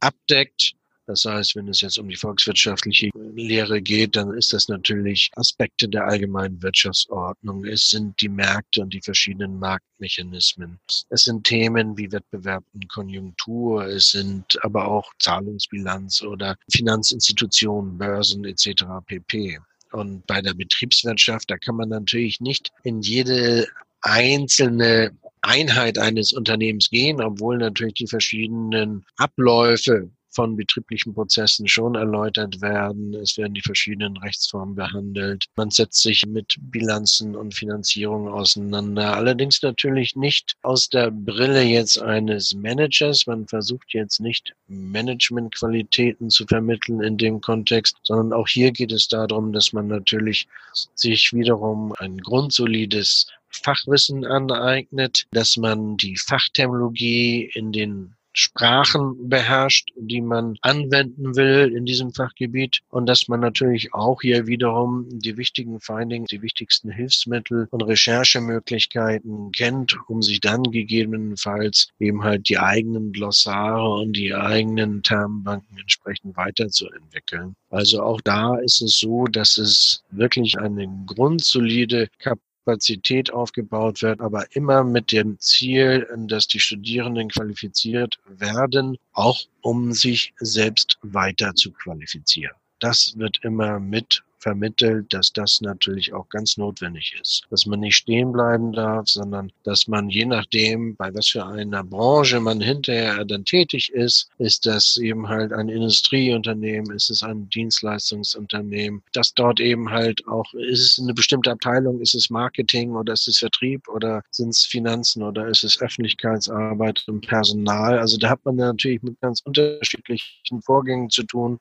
abdeckt. 0.00 0.74
Das 1.06 1.24
heißt, 1.26 1.54
wenn 1.56 1.68
es 1.68 1.82
jetzt 1.82 1.98
um 1.98 2.08
die 2.08 2.16
volkswirtschaftliche 2.16 3.10
Lehre 3.34 3.82
geht, 3.82 4.16
dann 4.16 4.32
ist 4.32 4.54
das 4.54 4.68
natürlich 4.68 5.30
Aspekte 5.36 5.86
der 5.86 6.06
allgemeinen 6.06 6.62
Wirtschaftsordnung. 6.62 7.66
Es 7.66 7.90
sind 7.90 8.18
die 8.22 8.30
Märkte 8.30 8.80
und 8.80 8.94
die 8.94 9.02
verschiedenen 9.02 9.58
Marktmechanismen. 9.58 10.78
Es 11.10 11.24
sind 11.24 11.44
Themen 11.44 11.98
wie 11.98 12.10
Wettbewerb 12.10 12.64
und 12.72 12.88
Konjunktur. 12.88 13.84
Es 13.84 14.12
sind 14.12 14.58
aber 14.64 14.88
auch 14.88 15.12
Zahlungsbilanz 15.18 16.22
oder 16.22 16.56
Finanzinstitutionen, 16.70 17.98
Börsen 17.98 18.44
etc. 18.44 18.84
pp. 19.06 19.60
Und 19.94 20.26
bei 20.26 20.42
der 20.42 20.54
Betriebswirtschaft, 20.54 21.48
da 21.50 21.56
kann 21.56 21.76
man 21.76 21.88
natürlich 21.88 22.40
nicht 22.40 22.72
in 22.82 23.00
jede 23.00 23.68
einzelne 24.00 25.16
Einheit 25.40 25.98
eines 25.98 26.32
Unternehmens 26.32 26.90
gehen, 26.90 27.22
obwohl 27.22 27.58
natürlich 27.58 27.94
die 27.94 28.08
verschiedenen 28.08 29.06
Abläufe 29.16 30.10
von 30.34 30.56
betrieblichen 30.56 31.14
Prozessen 31.14 31.68
schon 31.68 31.94
erläutert 31.94 32.60
werden. 32.60 33.14
Es 33.14 33.36
werden 33.36 33.54
die 33.54 33.62
verschiedenen 33.62 34.16
Rechtsformen 34.16 34.74
behandelt. 34.74 35.46
Man 35.56 35.70
setzt 35.70 36.02
sich 36.02 36.26
mit 36.26 36.56
Bilanzen 36.60 37.36
und 37.36 37.54
Finanzierung 37.54 38.28
auseinander. 38.28 39.16
Allerdings 39.16 39.62
natürlich 39.62 40.16
nicht 40.16 40.54
aus 40.62 40.88
der 40.88 41.10
Brille 41.10 41.62
jetzt 41.62 42.00
eines 42.00 42.54
Managers. 42.54 43.26
Man 43.26 43.46
versucht 43.46 43.94
jetzt 43.94 44.20
nicht 44.20 44.54
Managementqualitäten 44.68 46.30
zu 46.30 46.46
vermitteln 46.46 47.00
in 47.02 47.16
dem 47.16 47.40
Kontext, 47.40 47.96
sondern 48.02 48.32
auch 48.32 48.48
hier 48.48 48.72
geht 48.72 48.92
es 48.92 49.08
darum, 49.08 49.52
dass 49.52 49.72
man 49.72 49.86
natürlich 49.86 50.48
sich 50.94 51.32
wiederum 51.32 51.94
ein 51.98 52.18
grundsolides 52.18 53.26
Fachwissen 53.62 54.24
aneignet, 54.24 55.26
dass 55.30 55.56
man 55.56 55.96
die 55.96 56.16
Fachterminologie 56.16 57.50
in 57.54 57.72
den 57.72 58.16
Sprachen 58.34 59.28
beherrscht, 59.28 59.90
die 59.96 60.20
man 60.20 60.58
anwenden 60.60 61.36
will 61.36 61.72
in 61.74 61.86
diesem 61.86 62.12
Fachgebiet 62.12 62.80
und 62.90 63.06
dass 63.06 63.28
man 63.28 63.40
natürlich 63.40 63.94
auch 63.94 64.20
hier 64.22 64.46
wiederum 64.46 65.06
die 65.08 65.36
wichtigen 65.36 65.80
Findings, 65.80 66.28
die 66.28 66.42
wichtigsten 66.42 66.90
Hilfsmittel 66.90 67.68
und 67.70 67.82
Recherchemöglichkeiten 67.82 69.52
kennt, 69.52 69.96
um 70.08 70.20
sich 70.20 70.40
dann 70.40 70.64
gegebenenfalls 70.64 71.88
eben 72.00 72.24
halt 72.24 72.48
die 72.48 72.58
eigenen 72.58 73.12
Glossare 73.12 73.88
und 74.00 74.14
die 74.14 74.34
eigenen 74.34 75.02
Termbanken 75.02 75.78
entsprechend 75.78 76.36
weiterzuentwickeln. 76.36 77.54
Also 77.70 78.02
auch 78.02 78.20
da 78.20 78.56
ist 78.56 78.82
es 78.82 78.98
so, 78.98 79.26
dass 79.26 79.58
es 79.58 80.02
wirklich 80.10 80.58
eine 80.58 80.88
grundsolide 81.06 82.08
Kap 82.18 82.38
Kapazität 82.64 83.30
aufgebaut 83.32 84.00
wird, 84.02 84.20
aber 84.20 84.46
immer 84.56 84.84
mit 84.84 85.12
dem 85.12 85.38
Ziel, 85.38 86.08
dass 86.28 86.46
die 86.46 86.60
Studierenden 86.60 87.28
qualifiziert 87.28 88.18
werden, 88.26 88.96
auch 89.12 89.38
um 89.60 89.92
sich 89.92 90.32
selbst 90.38 90.98
weiter 91.02 91.54
zu 91.54 91.72
qualifizieren. 91.72 92.54
Das 92.80 93.14
wird 93.18 93.40
immer 93.42 93.80
mit 93.80 94.22
vermittelt, 94.44 95.12
dass 95.14 95.32
das 95.32 95.62
natürlich 95.62 96.12
auch 96.12 96.28
ganz 96.28 96.58
notwendig 96.58 97.16
ist. 97.20 97.44
Dass 97.50 97.64
man 97.64 97.80
nicht 97.80 97.96
stehen 97.96 98.30
bleiben 98.30 98.72
darf, 98.72 99.08
sondern 99.08 99.50
dass 99.62 99.88
man 99.88 100.10
je 100.10 100.26
nachdem, 100.26 100.96
bei 100.96 101.12
was 101.14 101.28
für 101.28 101.46
einer 101.46 101.82
Branche 101.82 102.40
man 102.40 102.60
hinterher 102.60 103.24
dann 103.24 103.46
tätig 103.46 103.90
ist, 103.92 104.28
ist 104.36 104.66
das 104.66 104.98
eben 104.98 105.28
halt 105.28 105.54
ein 105.54 105.70
Industrieunternehmen, 105.70 106.94
ist 106.94 107.08
es 107.08 107.22
ein 107.22 107.48
Dienstleistungsunternehmen, 107.48 109.02
dass 109.14 109.32
dort 109.32 109.60
eben 109.60 109.90
halt 109.90 110.20
auch, 110.28 110.52
ist 110.52 110.80
es 110.80 110.98
eine 111.02 111.14
bestimmte 111.14 111.50
Abteilung, 111.50 112.02
ist 112.02 112.14
es 112.14 112.28
Marketing 112.28 112.92
oder 112.92 113.14
ist 113.14 113.26
es 113.26 113.38
Vertrieb 113.38 113.88
oder 113.88 114.22
sind 114.30 114.50
es 114.50 114.66
Finanzen 114.66 115.22
oder 115.22 115.48
ist 115.48 115.64
es 115.64 115.80
Öffentlichkeitsarbeit 115.80 117.02
und 117.06 117.26
Personal. 117.26 117.98
Also 117.98 118.18
da 118.18 118.28
hat 118.28 118.44
man 118.44 118.56
natürlich 118.56 119.02
mit 119.02 119.18
ganz 119.22 119.40
unterschiedlichen 119.40 120.60
Vorgängen 120.60 121.08
zu 121.08 121.22
tun. 121.22 121.58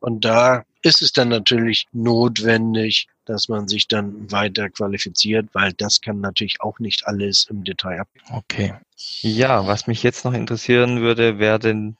Und 0.00 0.24
da 0.24 0.64
ist 0.86 1.02
es 1.02 1.12
dann 1.12 1.28
natürlich 1.28 1.86
notwendig, 1.92 3.08
dass 3.26 3.48
man 3.48 3.68
sich 3.68 3.88
dann 3.88 4.30
weiter 4.30 4.70
qualifiziert, 4.70 5.48
weil 5.52 5.72
das 5.74 6.00
kann 6.00 6.20
natürlich 6.20 6.60
auch 6.62 6.78
nicht 6.78 7.06
alles 7.06 7.46
im 7.50 7.64
Detail 7.64 8.00
ab. 8.00 8.08
Okay. 8.30 8.74
Ja, 9.20 9.66
was 9.66 9.86
mich 9.86 10.02
jetzt 10.02 10.24
noch 10.24 10.32
interessieren 10.32 11.00
würde, 11.02 11.38
wäre 11.38 11.58
denn 11.58 11.96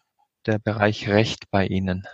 der 0.46 0.58
Bereich 0.58 1.08
Recht 1.08 1.50
bei 1.50 1.66
Ihnen. 1.66 2.06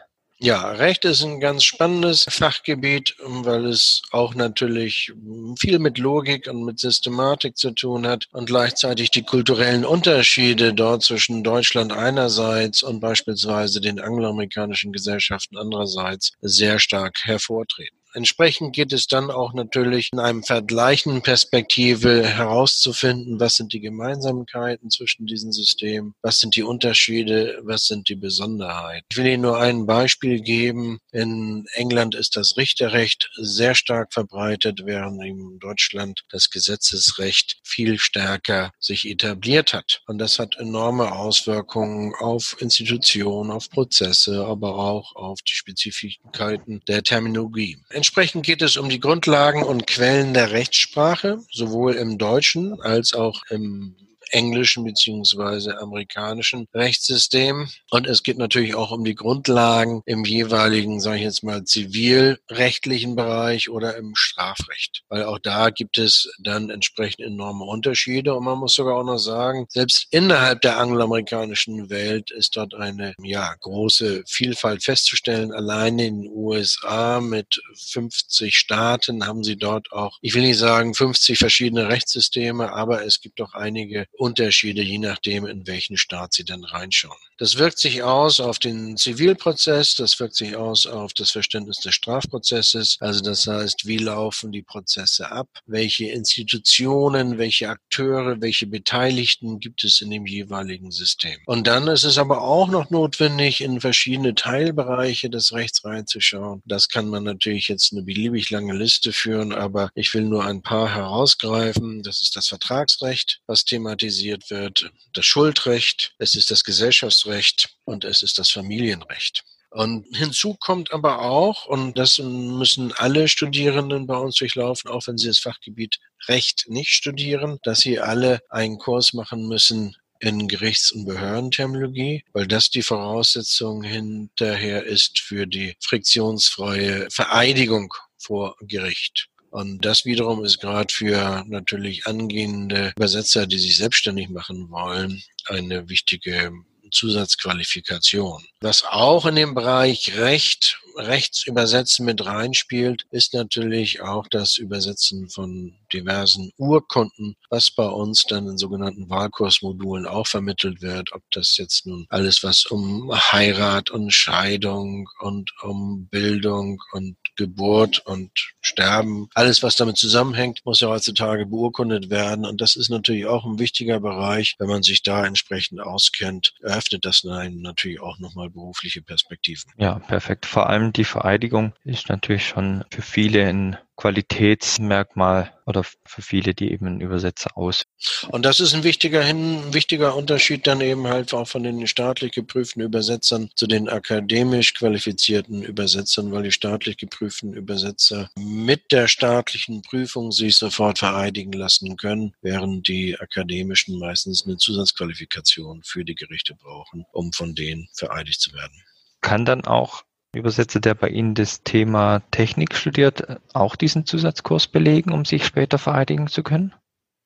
Ja, 0.44 0.72
Recht 0.72 1.04
ist 1.04 1.22
ein 1.22 1.38
ganz 1.38 1.62
spannendes 1.62 2.26
Fachgebiet, 2.28 3.14
weil 3.20 3.64
es 3.64 4.02
auch 4.10 4.34
natürlich 4.34 5.12
viel 5.56 5.78
mit 5.78 5.98
Logik 5.98 6.48
und 6.48 6.64
mit 6.64 6.80
Systematik 6.80 7.56
zu 7.56 7.70
tun 7.70 8.08
hat 8.08 8.26
und 8.32 8.46
gleichzeitig 8.46 9.12
die 9.12 9.22
kulturellen 9.22 9.84
Unterschiede 9.84 10.74
dort 10.74 11.04
zwischen 11.04 11.44
Deutschland 11.44 11.92
einerseits 11.92 12.82
und 12.82 12.98
beispielsweise 12.98 13.80
den 13.80 14.00
angloamerikanischen 14.00 14.92
Gesellschaften 14.92 15.56
andererseits 15.56 16.32
sehr 16.40 16.80
stark 16.80 17.24
hervortreten. 17.24 18.01
Entsprechend 18.14 18.74
geht 18.74 18.92
es 18.92 19.06
dann 19.06 19.30
auch 19.30 19.54
natürlich 19.54 20.10
in 20.12 20.18
einem 20.18 20.42
vergleichenden 20.42 21.22
Perspektive 21.22 22.26
herauszufinden, 22.26 23.40
was 23.40 23.56
sind 23.56 23.72
die 23.72 23.80
Gemeinsamkeiten 23.80 24.90
zwischen 24.90 25.26
diesen 25.26 25.52
Systemen, 25.52 26.14
was 26.22 26.38
sind 26.38 26.56
die 26.56 26.62
Unterschiede, 26.62 27.60
was 27.62 27.86
sind 27.86 28.08
die 28.08 28.16
Besonderheiten. 28.16 29.06
Ich 29.10 29.16
will 29.16 29.26
Ihnen 29.26 29.42
nur 29.42 29.58
ein 29.58 29.86
Beispiel 29.86 30.40
geben. 30.40 30.98
In 31.10 31.66
England 31.72 32.14
ist 32.14 32.36
das 32.36 32.56
Richterrecht 32.56 33.30
sehr 33.36 33.74
stark 33.74 34.12
verbreitet, 34.12 34.82
während 34.84 35.22
in 35.24 35.58
Deutschland 35.58 36.24
das 36.30 36.50
Gesetzesrecht 36.50 37.58
viel 37.62 37.98
stärker 37.98 38.72
sich 38.78 39.08
etabliert 39.08 39.72
hat. 39.72 40.02
Und 40.06 40.18
das 40.18 40.38
hat 40.38 40.56
enorme 40.58 41.12
Auswirkungen 41.12 42.14
auf 42.18 42.56
Institutionen, 42.60 43.50
auf 43.50 43.70
Prozesse, 43.70 44.44
aber 44.44 44.76
auch 44.76 45.16
auf 45.16 45.40
die 45.42 45.54
Spezifiken 45.54 46.82
der 46.86 47.02
Terminologie. 47.02 47.78
Entsprechend 48.02 48.44
geht 48.44 48.62
es 48.62 48.76
um 48.76 48.88
die 48.88 48.98
Grundlagen 48.98 49.62
und 49.62 49.86
Quellen 49.86 50.34
der 50.34 50.50
Rechtssprache, 50.50 51.38
sowohl 51.52 51.94
im 51.94 52.18
Deutschen 52.18 52.82
als 52.82 53.14
auch 53.14 53.44
im 53.48 53.94
englischen 54.32 54.84
beziehungsweise 54.84 55.78
amerikanischen 55.78 56.66
Rechtssystem. 56.74 57.68
Und 57.90 58.06
es 58.06 58.22
geht 58.22 58.38
natürlich 58.38 58.74
auch 58.74 58.90
um 58.90 59.04
die 59.04 59.14
Grundlagen 59.14 60.02
im 60.06 60.24
jeweiligen, 60.24 61.00
sage 61.00 61.18
ich 61.18 61.22
jetzt 61.22 61.44
mal, 61.44 61.64
zivilrechtlichen 61.64 63.16
Bereich 63.16 63.70
oder 63.70 63.96
im 63.96 64.14
Strafrecht. 64.14 65.02
Weil 65.08 65.24
auch 65.24 65.38
da 65.38 65.70
gibt 65.70 65.98
es 65.98 66.30
dann 66.38 66.70
entsprechend 66.70 67.20
enorme 67.20 67.64
Unterschiede. 67.64 68.34
Und 68.34 68.44
man 68.44 68.58
muss 68.58 68.74
sogar 68.74 68.96
auch 68.96 69.04
noch 69.04 69.18
sagen, 69.18 69.66
selbst 69.68 70.06
innerhalb 70.10 70.60
der 70.62 70.78
angloamerikanischen 70.78 71.90
Welt 71.90 72.30
ist 72.30 72.56
dort 72.56 72.74
eine 72.74 73.14
ja, 73.22 73.54
große 73.60 74.24
Vielfalt 74.26 74.82
festzustellen. 74.82 75.52
Alleine 75.52 76.06
in 76.06 76.22
den 76.22 76.30
USA 76.32 77.20
mit 77.20 77.60
50 77.90 78.56
Staaten 78.56 79.26
haben 79.26 79.44
sie 79.44 79.56
dort 79.56 79.92
auch, 79.92 80.18
ich 80.20 80.34
will 80.34 80.42
nicht 80.42 80.58
sagen 80.58 80.94
50 80.94 81.38
verschiedene 81.38 81.88
Rechtssysteme, 81.88 82.72
aber 82.72 83.04
es 83.04 83.20
gibt 83.20 83.40
auch 83.40 83.54
einige 83.54 84.06
Unterschiede, 84.22 84.82
je 84.82 84.98
nachdem, 84.98 85.46
in 85.46 85.66
welchen 85.66 85.96
Staat 85.96 86.32
sie 86.32 86.44
dann 86.44 86.62
reinschauen. 86.62 87.18
Das 87.38 87.58
wirkt 87.58 87.78
sich 87.78 88.04
aus 88.04 88.38
auf 88.38 88.60
den 88.60 88.96
Zivilprozess, 88.96 89.96
das 89.96 90.20
wirkt 90.20 90.36
sich 90.36 90.54
aus 90.54 90.86
auf 90.86 91.12
das 91.12 91.32
Verständnis 91.32 91.78
des 91.78 91.96
Strafprozesses. 91.96 92.98
Also 93.00 93.20
das 93.20 93.48
heißt, 93.48 93.84
wie 93.84 93.96
laufen 93.96 94.52
die 94.52 94.62
Prozesse 94.62 95.32
ab? 95.32 95.48
Welche 95.66 96.06
Institutionen, 96.06 97.36
welche 97.38 97.68
Akteure, 97.68 98.40
welche 98.40 98.68
Beteiligten 98.68 99.58
gibt 99.58 99.82
es 99.82 100.00
in 100.00 100.10
dem 100.10 100.24
jeweiligen 100.24 100.92
System? 100.92 101.38
Und 101.46 101.66
dann 101.66 101.88
ist 101.88 102.04
es 102.04 102.16
aber 102.16 102.42
auch 102.42 102.68
noch 102.68 102.90
notwendig, 102.90 103.60
in 103.60 103.80
verschiedene 103.80 104.36
Teilbereiche 104.36 105.30
des 105.30 105.52
Rechts 105.52 105.84
reinzuschauen. 105.84 106.62
Das 106.64 106.88
kann 106.88 107.08
man 107.08 107.24
natürlich 107.24 107.66
jetzt 107.66 107.92
eine 107.92 108.02
beliebig 108.02 108.50
lange 108.50 108.74
Liste 108.74 109.12
führen, 109.12 109.52
aber 109.52 109.90
ich 109.96 110.14
will 110.14 110.22
nur 110.22 110.44
ein 110.44 110.62
paar 110.62 110.94
herausgreifen. 110.94 112.04
Das 112.04 112.22
ist 112.22 112.36
das 112.36 112.46
Vertragsrecht, 112.46 113.40
was 113.48 113.64
thematisiert 113.64 114.01
wird, 114.50 114.90
das 115.12 115.26
Schuldrecht, 115.26 116.14
es 116.18 116.34
ist 116.34 116.50
das 116.50 116.64
Gesellschaftsrecht 116.64 117.76
und 117.84 118.04
es 118.04 118.22
ist 118.22 118.38
das 118.38 118.50
Familienrecht. 118.50 119.44
Und 119.70 120.06
hinzu 120.14 120.54
kommt 120.60 120.92
aber 120.92 121.22
auch, 121.22 121.64
und 121.64 121.96
das 121.96 122.18
müssen 122.18 122.92
alle 122.92 123.26
Studierenden 123.26 124.06
bei 124.06 124.16
uns 124.16 124.36
durchlaufen, 124.36 124.90
auch 124.90 125.06
wenn 125.06 125.16
sie 125.16 125.28
das 125.28 125.38
Fachgebiet 125.38 125.98
Recht 126.28 126.66
nicht 126.68 126.90
studieren, 126.90 127.58
dass 127.62 127.80
sie 127.80 127.98
alle 127.98 128.40
einen 128.50 128.78
Kurs 128.78 129.14
machen 129.14 129.48
müssen 129.48 129.96
in 130.20 130.46
Gerichts- 130.46 130.92
und 130.92 131.06
Behördenterminologie, 131.06 132.22
weil 132.32 132.46
das 132.46 132.70
die 132.70 132.82
Voraussetzung 132.82 133.82
hinterher 133.82 134.84
ist 134.84 135.18
für 135.18 135.46
die 135.46 135.74
friktionsfreie 135.80 137.08
Vereidigung 137.10 137.92
vor 138.18 138.56
Gericht. 138.60 139.28
Und 139.52 139.84
das 139.84 140.06
wiederum 140.06 140.44
ist 140.46 140.60
gerade 140.60 140.92
für 140.92 141.44
natürlich 141.46 142.06
angehende 142.06 142.92
Übersetzer, 142.96 143.46
die 143.46 143.58
sich 143.58 143.76
selbstständig 143.76 144.30
machen 144.30 144.70
wollen, 144.70 145.22
eine 145.46 145.90
wichtige 145.90 146.52
Zusatzqualifikation. 146.90 148.42
Was 148.62 148.84
auch 148.84 149.26
in 149.26 149.36
dem 149.36 149.54
Bereich 149.54 150.16
Recht, 150.16 150.78
Rechtsübersetzen 150.96 152.04
mit 152.06 152.24
reinspielt, 152.24 153.04
ist 153.10 153.34
natürlich 153.34 154.02
auch 154.02 154.26
das 154.28 154.56
Übersetzen 154.56 155.28
von 155.28 155.74
diversen 155.92 156.52
Urkunden, 156.56 157.34
was 157.50 157.70
bei 157.70 157.86
uns 157.86 158.24
dann 158.24 158.46
in 158.46 158.58
sogenannten 158.58 159.08
Wahlkursmodulen 159.10 160.06
auch 160.06 160.26
vermittelt 160.26 160.82
wird. 160.82 161.12
Ob 161.12 161.22
das 161.30 161.56
jetzt 161.56 161.86
nun 161.86 162.06
alles, 162.08 162.42
was 162.42 162.66
um 162.66 163.10
Heirat 163.32 163.90
und 163.90 164.12
Scheidung 164.12 165.08
und 165.20 165.52
um 165.62 166.08
Bildung 166.08 166.82
und 166.92 167.16
Geburt 167.36 168.00
und 168.04 168.30
Sterben, 168.60 169.28
alles, 169.34 169.62
was 169.62 169.76
damit 169.76 169.96
zusammenhängt, 169.96 170.60
muss 170.64 170.80
ja 170.80 170.88
heutzutage 170.88 171.46
beurkundet 171.46 172.10
werden. 172.10 172.44
Und 172.44 172.60
das 172.60 172.76
ist 172.76 172.90
natürlich 172.90 173.26
auch 173.26 173.44
ein 173.44 173.58
wichtiger 173.58 174.00
Bereich. 174.00 174.54
Wenn 174.58 174.68
man 174.68 174.82
sich 174.82 175.02
da 175.02 175.26
entsprechend 175.26 175.80
auskennt, 175.80 176.54
eröffnet 176.60 177.04
das 177.04 177.24
einen 177.24 177.62
natürlich 177.62 178.00
auch 178.00 178.18
nochmal 178.18 178.50
berufliche 178.50 179.02
Perspektiven. 179.02 179.72
Ja, 179.76 179.98
perfekt. 179.98 180.46
Vor 180.46 180.68
allem 180.68 180.92
die 180.92 181.04
Vereidigung 181.04 181.72
ist 181.84 182.08
natürlich 182.08 182.46
schon 182.46 182.84
für 182.90 183.02
viele 183.02 183.48
ein 183.48 183.76
Qualitätsmerkmal 183.96 185.52
oder 185.66 185.84
für 185.84 186.22
viele, 186.22 186.54
die 186.54 186.72
eben 186.72 186.86
einen 186.86 187.00
Übersetzer 187.00 187.56
aus. 187.56 187.84
Und 188.30 188.44
das 188.44 188.58
ist 188.58 188.74
ein 188.74 188.84
wichtiger, 188.84 189.20
ein 189.20 189.72
wichtiger 189.74 190.16
Unterschied 190.16 190.66
dann 190.66 190.80
eben 190.80 191.06
halt 191.06 191.32
auch 191.34 191.46
von 191.46 191.62
den 191.62 191.86
staatlich 191.86 192.32
geprüften 192.32 192.82
Übersetzern 192.82 193.50
zu 193.54 193.66
den 193.66 193.88
akademisch 193.88 194.74
qualifizierten 194.74 195.62
Übersetzern, 195.62 196.32
weil 196.32 196.42
die 196.42 196.52
staatlich 196.52 196.96
geprüften 196.96 197.52
Übersetzer 197.52 198.30
mit 198.36 198.90
der 198.92 199.08
staatlichen 199.08 199.82
Prüfung 199.82 200.32
sich 200.32 200.56
sofort 200.56 200.98
vereidigen 200.98 201.52
lassen 201.52 201.96
können, 201.96 202.34
während 202.40 202.88
die 202.88 203.18
akademischen 203.20 203.98
meistens 203.98 204.46
eine 204.46 204.56
Zusatzqualifikation 204.56 205.82
für 205.84 206.04
die 206.04 206.14
Gerichte 206.14 206.54
brauchen, 206.54 207.04
um 207.12 207.32
von 207.32 207.54
denen 207.54 207.88
vereidigt 207.92 208.40
zu 208.40 208.52
werden. 208.52 208.82
Kann 209.20 209.44
dann 209.44 209.64
auch 209.64 210.02
Übersetzer, 210.34 210.80
der 210.80 210.94
bei 210.94 211.08
Ihnen 211.08 211.34
das 211.34 211.62
Thema 211.62 212.22
Technik 212.30 212.74
studiert, 212.74 213.40
auch 213.52 213.76
diesen 213.76 214.06
Zusatzkurs 214.06 214.66
belegen, 214.66 215.12
um 215.12 215.24
sich 215.24 215.44
später 215.44 215.78
vereidigen 215.78 216.26
zu 216.28 216.42
können? 216.42 216.74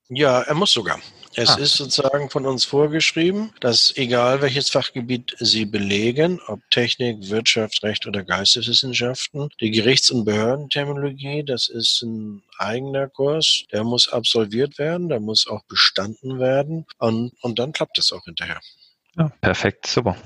Ja, 0.08 0.42
er 0.42 0.54
muss 0.54 0.72
sogar. 0.72 0.98
Es 1.34 1.50
ah. 1.50 1.58
ist 1.58 1.76
sozusagen 1.76 2.30
von 2.30 2.46
uns 2.46 2.64
vorgeschrieben, 2.64 3.52
dass 3.60 3.94
egal 3.96 4.40
welches 4.40 4.70
Fachgebiet 4.70 5.36
Sie 5.38 5.66
belegen, 5.66 6.40
ob 6.46 6.60
Technik, 6.70 7.28
Wirtschaft, 7.28 7.82
Recht 7.82 8.06
oder 8.06 8.24
Geisteswissenschaften, 8.24 9.50
die 9.60 9.70
Gerichts- 9.70 10.10
und 10.10 10.24
Behördenterminologie, 10.24 11.44
das 11.44 11.68
ist 11.68 12.02
ein 12.02 12.42
eigener 12.58 13.08
Kurs, 13.08 13.64
der 13.72 13.84
muss 13.84 14.08
absolviert 14.08 14.78
werden, 14.78 15.08
der 15.08 15.20
muss 15.20 15.46
auch 15.46 15.62
bestanden 15.64 16.38
werden 16.38 16.86
und, 16.98 17.32
und 17.42 17.58
dann 17.58 17.72
klappt 17.72 17.98
es 17.98 18.12
auch 18.12 18.24
hinterher. 18.24 18.60
Ja, 19.16 19.30
perfekt, 19.40 19.86
super. 19.86 20.16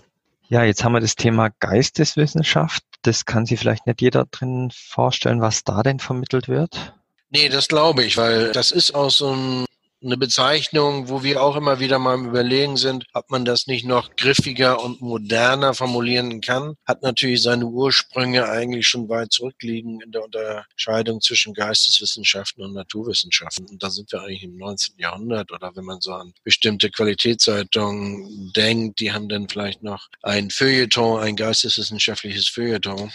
Ja, 0.51 0.65
jetzt 0.65 0.83
haben 0.83 0.93
wir 0.93 1.01
das 1.01 1.15
Thema 1.15 1.51
Geisteswissenschaft. 1.61 2.83
Das 3.03 3.25
kann 3.25 3.47
sich 3.47 3.61
vielleicht 3.61 3.87
nicht 3.87 4.01
jeder 4.01 4.27
drin 4.27 4.73
vorstellen, 4.75 5.41
was 5.41 5.63
da 5.63 5.85
denn 5.85 6.01
vermittelt 6.01 6.49
wird. 6.49 6.93
Nee, 7.31 7.49
das 7.49 7.69
glaube 7.69 8.03
ich, 8.03 8.17
weil 8.17 8.51
das 8.51 8.73
ist 8.73 8.93
auch 8.93 9.11
so 9.11 9.33
ein 9.33 9.65
eine 10.03 10.17
Bezeichnung, 10.17 11.09
wo 11.09 11.23
wir 11.23 11.43
auch 11.43 11.57
immer 11.57 11.79
wieder 11.79 11.99
mal 11.99 12.15
im 12.15 12.27
Überlegen 12.27 12.77
sind, 12.77 13.05
ob 13.13 13.31
man 13.31 13.45
das 13.45 13.67
nicht 13.67 13.85
noch 13.85 14.17
griffiger 14.17 14.83
und 14.83 15.01
moderner 15.01 15.75
formulieren 15.75 16.41
kann, 16.41 16.75
hat 16.87 17.03
natürlich 17.03 17.43
seine 17.43 17.67
Ursprünge 17.67 18.49
eigentlich 18.49 18.89
schon 18.89 19.09
weit 19.09 19.33
zurückliegen 19.33 20.01
in 20.01 20.11
der 20.13 20.25
Unterscheidung 20.25 21.21
zwischen 21.21 21.53
Geisteswissenschaften 21.53 22.65
und 22.65 22.73
Naturwissenschaften. 22.73 23.67
Und 23.69 23.83
da 23.83 23.91
sind 23.91 24.11
wir 24.13 24.23
eigentlich 24.23 24.45
im 24.45 24.57
19. 24.57 24.95
Jahrhundert 24.99 25.53
oder 25.53 25.73
wenn 25.75 25.85
man 25.85 26.01
so 26.01 26.13
an 26.13 26.33
bestimmte 26.45 26.91
Qualitätszeitungen 26.91 28.53
denkt, 28.57 29.01
die 29.01 29.13
haben 29.13 29.29
dann 29.29 29.49
vielleicht 29.49 29.83
noch 29.83 30.09
ein 30.23 30.51
Feuilleton, 30.51 31.21
ein 31.21 31.37
geisteswissenschaftliches 31.37 32.49
Feuilleton. 32.49 33.13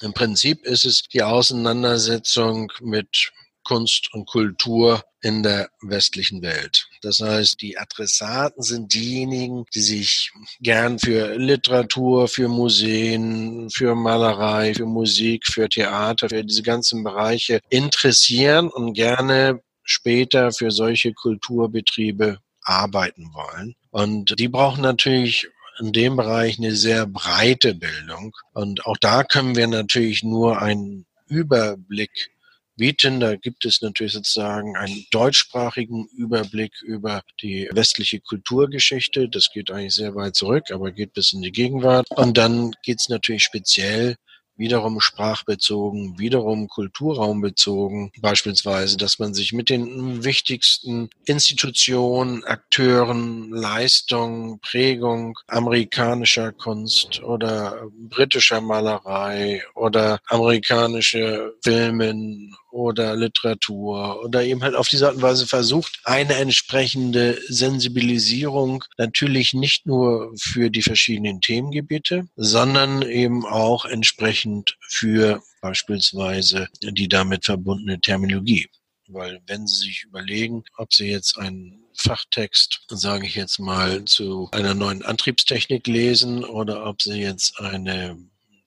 Im 0.00 0.12
Prinzip 0.12 0.64
ist 0.64 0.84
es 0.84 1.02
die 1.02 1.24
Auseinandersetzung 1.24 2.70
mit 2.80 3.32
Kunst 3.64 4.14
und 4.14 4.26
Kultur 4.26 5.02
in 5.20 5.42
der 5.42 5.68
westlichen 5.82 6.42
Welt. 6.42 6.88
Das 7.02 7.20
heißt, 7.20 7.60
die 7.60 7.76
Adressaten 7.76 8.62
sind 8.62 8.94
diejenigen, 8.94 9.64
die 9.74 9.80
sich 9.80 10.30
gern 10.60 10.98
für 10.98 11.36
Literatur, 11.36 12.28
für 12.28 12.48
Museen, 12.48 13.68
für 13.70 13.94
Malerei, 13.94 14.74
für 14.74 14.86
Musik, 14.86 15.46
für 15.46 15.68
Theater, 15.68 16.28
für 16.28 16.44
diese 16.44 16.62
ganzen 16.62 17.02
Bereiche 17.02 17.60
interessieren 17.68 18.68
und 18.68 18.94
gerne 18.94 19.60
später 19.82 20.52
für 20.52 20.70
solche 20.70 21.12
Kulturbetriebe 21.14 22.38
arbeiten 22.62 23.32
wollen. 23.32 23.74
Und 23.90 24.38
die 24.38 24.48
brauchen 24.48 24.82
natürlich 24.82 25.48
in 25.80 25.92
dem 25.92 26.16
Bereich 26.16 26.58
eine 26.58 26.74
sehr 26.74 27.06
breite 27.06 27.74
Bildung. 27.74 28.34
Und 28.52 28.84
auch 28.86 28.96
da 28.98 29.24
können 29.24 29.56
wir 29.56 29.66
natürlich 29.66 30.22
nur 30.22 30.60
einen 30.60 31.06
Überblick 31.26 32.30
bieten. 32.78 33.20
Da 33.20 33.36
gibt 33.36 33.66
es 33.66 33.82
natürlich 33.82 34.14
sozusagen 34.14 34.76
einen 34.76 35.04
deutschsprachigen 35.10 36.08
Überblick 36.16 36.80
über 36.80 37.20
die 37.42 37.68
westliche 37.72 38.20
Kulturgeschichte. 38.20 39.28
Das 39.28 39.50
geht 39.52 39.70
eigentlich 39.70 39.94
sehr 39.94 40.14
weit 40.14 40.36
zurück, 40.36 40.70
aber 40.72 40.90
geht 40.92 41.12
bis 41.12 41.34
in 41.34 41.42
die 41.42 41.52
Gegenwart. 41.52 42.06
Und 42.16 42.38
dann 42.38 42.72
geht 42.82 43.00
es 43.00 43.10
natürlich 43.10 43.44
speziell 43.44 44.16
wiederum 44.58 45.00
sprachbezogen, 45.00 46.18
wiederum 46.18 46.68
kulturraumbezogen, 46.68 48.10
beispielsweise, 48.20 48.96
dass 48.96 49.18
man 49.18 49.32
sich 49.32 49.52
mit 49.52 49.70
den 49.70 50.24
wichtigsten 50.24 51.08
Institutionen, 51.24 52.44
Akteuren, 52.44 53.50
Leistungen, 53.50 54.58
Prägung 54.60 55.38
amerikanischer 55.46 56.52
Kunst 56.52 57.22
oder 57.22 57.88
britischer 57.92 58.60
Malerei 58.60 59.62
oder 59.74 60.18
amerikanische 60.26 61.54
Filmen 61.62 62.54
oder 62.70 63.16
Literatur 63.16 64.22
oder 64.22 64.44
eben 64.44 64.62
halt 64.62 64.74
auf 64.74 64.88
diese 64.88 65.06
Art 65.06 65.16
und 65.16 65.22
Weise 65.22 65.46
versucht, 65.46 66.00
eine 66.04 66.34
entsprechende 66.34 67.38
Sensibilisierung 67.48 68.84
natürlich 68.96 69.54
nicht 69.54 69.86
nur 69.86 70.32
für 70.38 70.70
die 70.70 70.82
verschiedenen 70.82 71.40
Themengebiete, 71.40 72.28
sondern 72.36 73.02
eben 73.02 73.46
auch 73.46 73.84
entsprechend 73.84 74.76
für 74.88 75.42
beispielsweise 75.60 76.68
die 76.82 77.08
damit 77.08 77.44
verbundene 77.44 78.00
Terminologie. 78.00 78.68
Weil 79.08 79.40
wenn 79.46 79.66
Sie 79.66 79.86
sich 79.86 80.04
überlegen, 80.04 80.64
ob 80.76 80.92
Sie 80.92 81.08
jetzt 81.08 81.38
einen 81.38 81.82
Fachtext, 81.94 82.82
sage 82.88 83.26
ich 83.26 83.34
jetzt 83.34 83.58
mal, 83.58 84.04
zu 84.04 84.48
einer 84.52 84.74
neuen 84.74 85.02
Antriebstechnik 85.02 85.86
lesen 85.86 86.44
oder 86.44 86.86
ob 86.86 87.02
Sie 87.02 87.20
jetzt 87.20 87.58
eine 87.58 88.18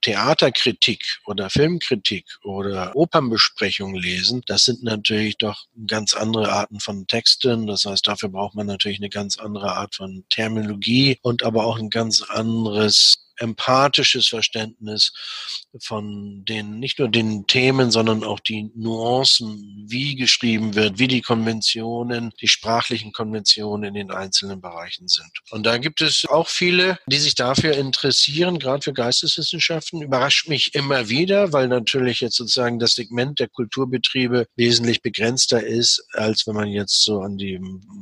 Theaterkritik 0.01 1.19
oder 1.25 1.49
Filmkritik 1.49 2.25
oder 2.43 2.95
Opernbesprechung 2.95 3.95
lesen, 3.95 4.41
das 4.47 4.65
sind 4.65 4.83
natürlich 4.83 5.37
doch 5.37 5.65
ganz 5.87 6.13
andere 6.13 6.51
Arten 6.51 6.79
von 6.79 7.07
Texten. 7.07 7.67
Das 7.67 7.85
heißt, 7.85 8.07
dafür 8.07 8.29
braucht 8.29 8.55
man 8.55 8.67
natürlich 8.67 8.99
eine 8.99 9.09
ganz 9.09 9.37
andere 9.37 9.75
Art 9.75 9.95
von 9.95 10.25
Terminologie 10.29 11.19
und 11.21 11.43
aber 11.43 11.65
auch 11.65 11.77
ein 11.77 11.89
ganz 11.89 12.21
anderes 12.21 13.30
empathisches 13.41 14.27
Verständnis 14.27 15.13
von 15.81 16.45
den, 16.45 16.79
nicht 16.79 16.99
nur 16.99 17.09
den 17.09 17.47
Themen, 17.47 17.91
sondern 17.91 18.23
auch 18.23 18.39
die 18.39 18.71
Nuancen, 18.75 19.85
wie 19.87 20.15
geschrieben 20.15 20.75
wird, 20.75 20.99
wie 20.99 21.07
die 21.07 21.21
Konventionen, 21.21 22.31
die 22.41 22.47
sprachlichen 22.47 23.11
Konventionen 23.11 23.83
in 23.89 23.93
den 23.93 24.11
einzelnen 24.11 24.61
Bereichen 24.61 25.07
sind. 25.07 25.31
Und 25.49 25.65
da 25.65 25.77
gibt 25.77 26.01
es 26.01 26.25
auch 26.25 26.47
viele, 26.47 26.99
die 27.07 27.17
sich 27.17 27.35
dafür 27.35 27.73
interessieren, 27.73 28.59
gerade 28.59 28.83
für 28.83 28.93
Geisteswissenschaften. 28.93 30.01
Überrascht 30.01 30.47
mich 30.47 30.75
immer 30.75 31.09
wieder, 31.09 31.53
weil 31.53 31.67
natürlich 31.67 32.21
jetzt 32.21 32.35
sozusagen 32.35 32.79
das 32.79 32.93
Segment 32.93 33.39
der 33.39 33.49
Kulturbetriebe 33.49 34.47
wesentlich 34.55 35.01
begrenzter 35.01 35.65
ist, 35.65 36.03
als 36.13 36.45
wenn 36.45 36.55
man 36.55 36.69
jetzt 36.69 37.03
so 37.03 37.21
an 37.21 37.37
die 37.37 37.59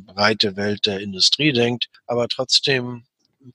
breite 0.08 0.56
Welt 0.56 0.86
der 0.86 1.00
Industrie 1.00 1.54
denkt. 1.54 1.88
Aber 2.08 2.28
trotzdem 2.28 3.06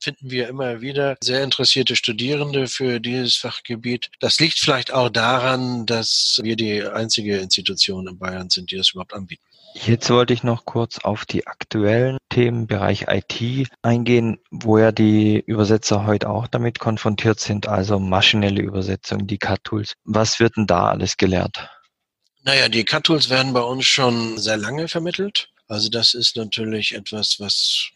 finden 0.01 0.31
wir 0.31 0.47
immer 0.47 0.81
wieder 0.81 1.15
sehr 1.21 1.43
interessierte 1.43 1.95
Studierende 1.95 2.67
für 2.67 2.99
dieses 2.99 3.35
Fachgebiet. 3.35 4.09
Das 4.19 4.39
liegt 4.39 4.59
vielleicht 4.59 4.93
auch 4.93 5.09
daran, 5.09 5.85
dass 5.85 6.39
wir 6.43 6.55
die 6.55 6.83
einzige 6.83 7.37
Institution 7.37 8.07
in 8.07 8.17
Bayern 8.17 8.49
sind, 8.49 8.71
die 8.71 8.77
das 8.77 8.91
überhaupt 8.91 9.13
anbieten. 9.13 9.43
Jetzt 9.73 10.09
wollte 10.09 10.33
ich 10.33 10.41
noch 10.41 10.63
kurz 10.63 10.99
auf 10.99 11.25
die 11.25 11.47
aktuellen 11.47 12.17
Themenbereich 12.29 13.07
IT 13.09 13.67
eingehen, 13.81 14.39
wo 14.49 14.77
ja 14.77 14.93
die 14.93 15.43
Übersetzer 15.45 16.05
heute 16.05 16.29
auch 16.29 16.47
damit 16.47 16.79
konfrontiert 16.79 17.41
sind, 17.41 17.67
also 17.67 17.99
maschinelle 17.99 18.61
Übersetzung, 18.61 19.27
die 19.27 19.37
CAT-Tools. 19.37 19.93
Was 20.05 20.39
wird 20.39 20.55
denn 20.55 20.65
da 20.65 20.87
alles 20.87 21.17
gelehrt? 21.17 21.69
Naja, 22.43 22.69
die 22.69 22.85
CAT-Tools 22.85 23.29
werden 23.29 23.51
bei 23.51 23.61
uns 23.61 23.85
schon 23.85 24.37
sehr 24.37 24.55
lange 24.55 24.87
vermittelt. 24.87 25.49
Also 25.67 25.89
das 25.89 26.13
ist 26.13 26.37
natürlich 26.37 26.95
etwas, 26.95 27.39
was 27.39 27.89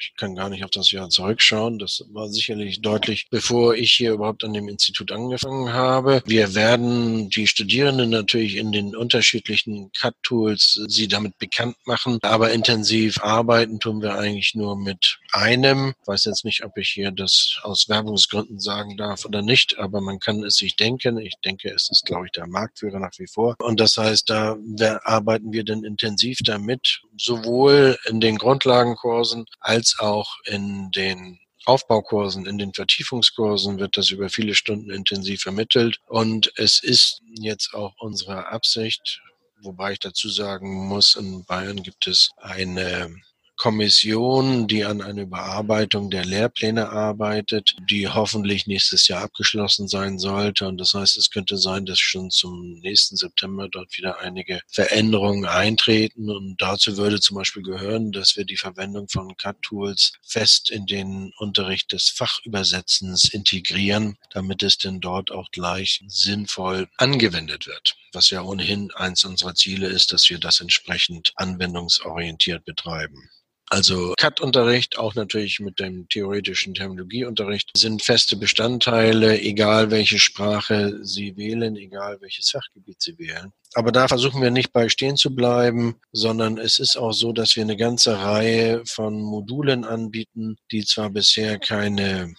ich 0.00 0.14
kann 0.16 0.34
gar 0.34 0.48
nicht 0.48 0.64
auf 0.64 0.70
das 0.70 0.90
Jahr 0.90 1.10
zurückschauen. 1.10 1.78
Das 1.78 2.04
war 2.12 2.28
sicherlich 2.28 2.80
deutlich, 2.80 3.28
bevor 3.30 3.74
ich 3.74 3.92
hier 3.92 4.12
überhaupt 4.12 4.44
an 4.44 4.52
dem 4.52 4.68
Institut 4.68 5.12
angefangen 5.12 5.72
habe. 5.72 6.22
Wir 6.26 6.54
werden 6.54 7.30
die 7.30 7.46
Studierenden 7.46 8.10
natürlich 8.10 8.56
in 8.56 8.72
den 8.72 8.96
unterschiedlichen 8.96 9.90
CAD-Tools 9.92 10.84
sie 10.88 11.08
damit 11.08 11.38
bekannt 11.38 11.76
machen, 11.84 12.18
aber 12.22 12.52
intensiv 12.52 13.22
arbeiten 13.22 13.80
tun 13.80 14.00
wir 14.02 14.18
eigentlich 14.18 14.54
nur 14.54 14.76
mit 14.76 15.18
einem. 15.32 15.94
Ich 16.00 16.08
weiß 16.08 16.24
jetzt 16.24 16.44
nicht, 16.44 16.64
ob 16.64 16.76
ich 16.76 16.88
hier 16.88 17.10
das 17.10 17.58
aus 17.62 17.88
Werbungsgründen 17.88 18.58
sagen 18.58 18.96
darf 18.96 19.24
oder 19.24 19.42
nicht, 19.42 19.78
aber 19.78 20.00
man 20.00 20.18
kann 20.18 20.42
es 20.44 20.56
sich 20.56 20.76
denken. 20.76 21.18
Ich 21.18 21.34
denke, 21.44 21.70
es 21.70 21.90
ist, 21.90 22.06
glaube 22.06 22.26
ich, 22.26 22.32
der 22.32 22.46
Marktführer 22.46 22.98
nach 22.98 23.18
wie 23.18 23.26
vor. 23.26 23.54
Und 23.58 23.80
das 23.80 23.96
heißt, 23.96 24.30
da 24.30 24.56
arbeiten 25.04 25.52
wir 25.52 25.64
dann 25.64 25.84
intensiv 25.84 26.38
damit, 26.44 27.02
sowohl 27.16 27.98
in 28.08 28.20
den 28.20 28.38
Grundlagenkursen 28.38 29.44
als 29.60 29.89
auch 29.98 30.36
in 30.44 30.90
den 30.90 31.40
Aufbaukursen, 31.66 32.46
in 32.46 32.58
den 32.58 32.72
Vertiefungskursen 32.72 33.78
wird 33.78 33.96
das 33.96 34.10
über 34.10 34.28
viele 34.28 34.54
Stunden 34.54 34.90
intensiv 34.90 35.42
vermittelt. 35.42 36.00
Und 36.06 36.52
es 36.56 36.82
ist 36.82 37.22
jetzt 37.34 37.74
auch 37.74 37.94
unsere 37.98 38.48
Absicht, 38.48 39.20
wobei 39.62 39.92
ich 39.92 39.98
dazu 39.98 40.28
sagen 40.30 40.86
muss, 40.88 41.16
in 41.16 41.44
Bayern 41.44 41.82
gibt 41.82 42.06
es 42.06 42.30
eine 42.38 43.14
Kommission, 43.60 44.68
die 44.68 44.86
an 44.86 45.02
einer 45.02 45.20
Überarbeitung 45.20 46.08
der 46.08 46.24
Lehrpläne 46.24 46.88
arbeitet, 46.88 47.76
die 47.90 48.08
hoffentlich 48.08 48.66
nächstes 48.66 49.06
Jahr 49.06 49.22
abgeschlossen 49.22 49.86
sein 49.86 50.18
sollte. 50.18 50.66
Und 50.66 50.78
das 50.78 50.94
heißt, 50.94 51.18
es 51.18 51.28
könnte 51.28 51.58
sein, 51.58 51.84
dass 51.84 51.98
schon 51.98 52.30
zum 52.30 52.78
nächsten 52.80 53.16
September 53.16 53.68
dort 53.68 53.94
wieder 53.98 54.18
einige 54.20 54.62
Veränderungen 54.72 55.44
eintreten. 55.44 56.30
Und 56.30 56.56
dazu 56.56 56.96
würde 56.96 57.20
zum 57.20 57.36
Beispiel 57.36 57.62
gehören, 57.62 58.12
dass 58.12 58.34
wir 58.34 58.46
die 58.46 58.56
Verwendung 58.56 59.10
von 59.10 59.36
CAD-Tools 59.36 60.14
fest 60.26 60.70
in 60.70 60.86
den 60.86 61.30
Unterricht 61.36 61.92
des 61.92 62.08
Fachübersetzens 62.08 63.24
integrieren, 63.24 64.16
damit 64.32 64.62
es 64.62 64.78
denn 64.78 65.00
dort 65.00 65.30
auch 65.30 65.50
gleich 65.50 66.00
sinnvoll 66.08 66.88
angewendet 66.96 67.66
wird 67.66 67.94
was 68.12 68.30
ja 68.30 68.42
ohnehin 68.42 68.90
eins 68.96 69.24
unserer 69.24 69.54
Ziele 69.54 69.86
ist, 69.86 70.12
dass 70.12 70.28
wir 70.30 70.40
das 70.40 70.58
entsprechend 70.60 71.32
anwendungsorientiert 71.36 72.64
betreiben. 72.64 73.30
Also 73.72 74.14
CAD-Unterricht, 74.18 74.98
auch 74.98 75.14
natürlich 75.14 75.60
mit 75.60 75.78
dem 75.78 76.08
theoretischen 76.08 76.74
Terminologieunterricht, 76.74 77.70
sind 77.76 78.02
feste 78.02 78.34
Bestandteile, 78.34 79.40
egal 79.40 79.92
welche 79.92 80.18
Sprache 80.18 80.98
Sie 81.02 81.36
wählen, 81.36 81.76
egal 81.76 82.20
welches 82.20 82.50
Fachgebiet 82.50 83.00
Sie 83.00 83.16
wählen. 83.16 83.52
Aber 83.74 83.92
da 83.92 84.08
versuchen 84.08 84.42
wir 84.42 84.50
nicht 84.50 84.72
bei 84.72 84.88
stehen 84.88 85.16
zu 85.16 85.36
bleiben, 85.36 86.00
sondern 86.10 86.58
es 86.58 86.80
ist 86.80 86.96
auch 86.96 87.12
so, 87.12 87.32
dass 87.32 87.54
wir 87.54 87.62
eine 87.62 87.76
ganze 87.76 88.18
Reihe 88.18 88.82
von 88.86 89.22
Modulen 89.22 89.84
anbieten, 89.84 90.56
die 90.72 90.84
zwar 90.84 91.10
bisher 91.10 91.60
keine 91.60 92.34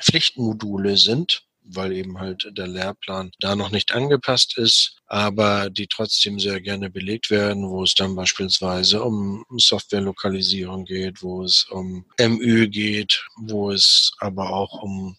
Pflichtmodule 0.00 0.96
sind, 0.98 1.45
weil 1.68 1.92
eben 1.92 2.18
halt 2.18 2.50
der 2.56 2.66
Lehrplan 2.66 3.30
da 3.40 3.56
noch 3.56 3.70
nicht 3.70 3.92
angepasst 3.92 4.56
ist, 4.58 4.96
aber 5.06 5.70
die 5.70 5.86
trotzdem 5.86 6.38
sehr 6.38 6.60
gerne 6.60 6.90
belegt 6.90 7.30
werden, 7.30 7.68
wo 7.68 7.82
es 7.82 7.94
dann 7.94 8.14
beispielsweise 8.14 9.02
um 9.02 9.44
Softwarelokalisierung 9.56 10.84
geht, 10.84 11.22
wo 11.22 11.42
es 11.44 11.64
um 11.70 12.04
MÜ 12.20 12.68
geht, 12.68 13.24
wo 13.36 13.70
es 13.70 14.12
aber 14.18 14.50
auch 14.50 14.82
um 14.82 15.16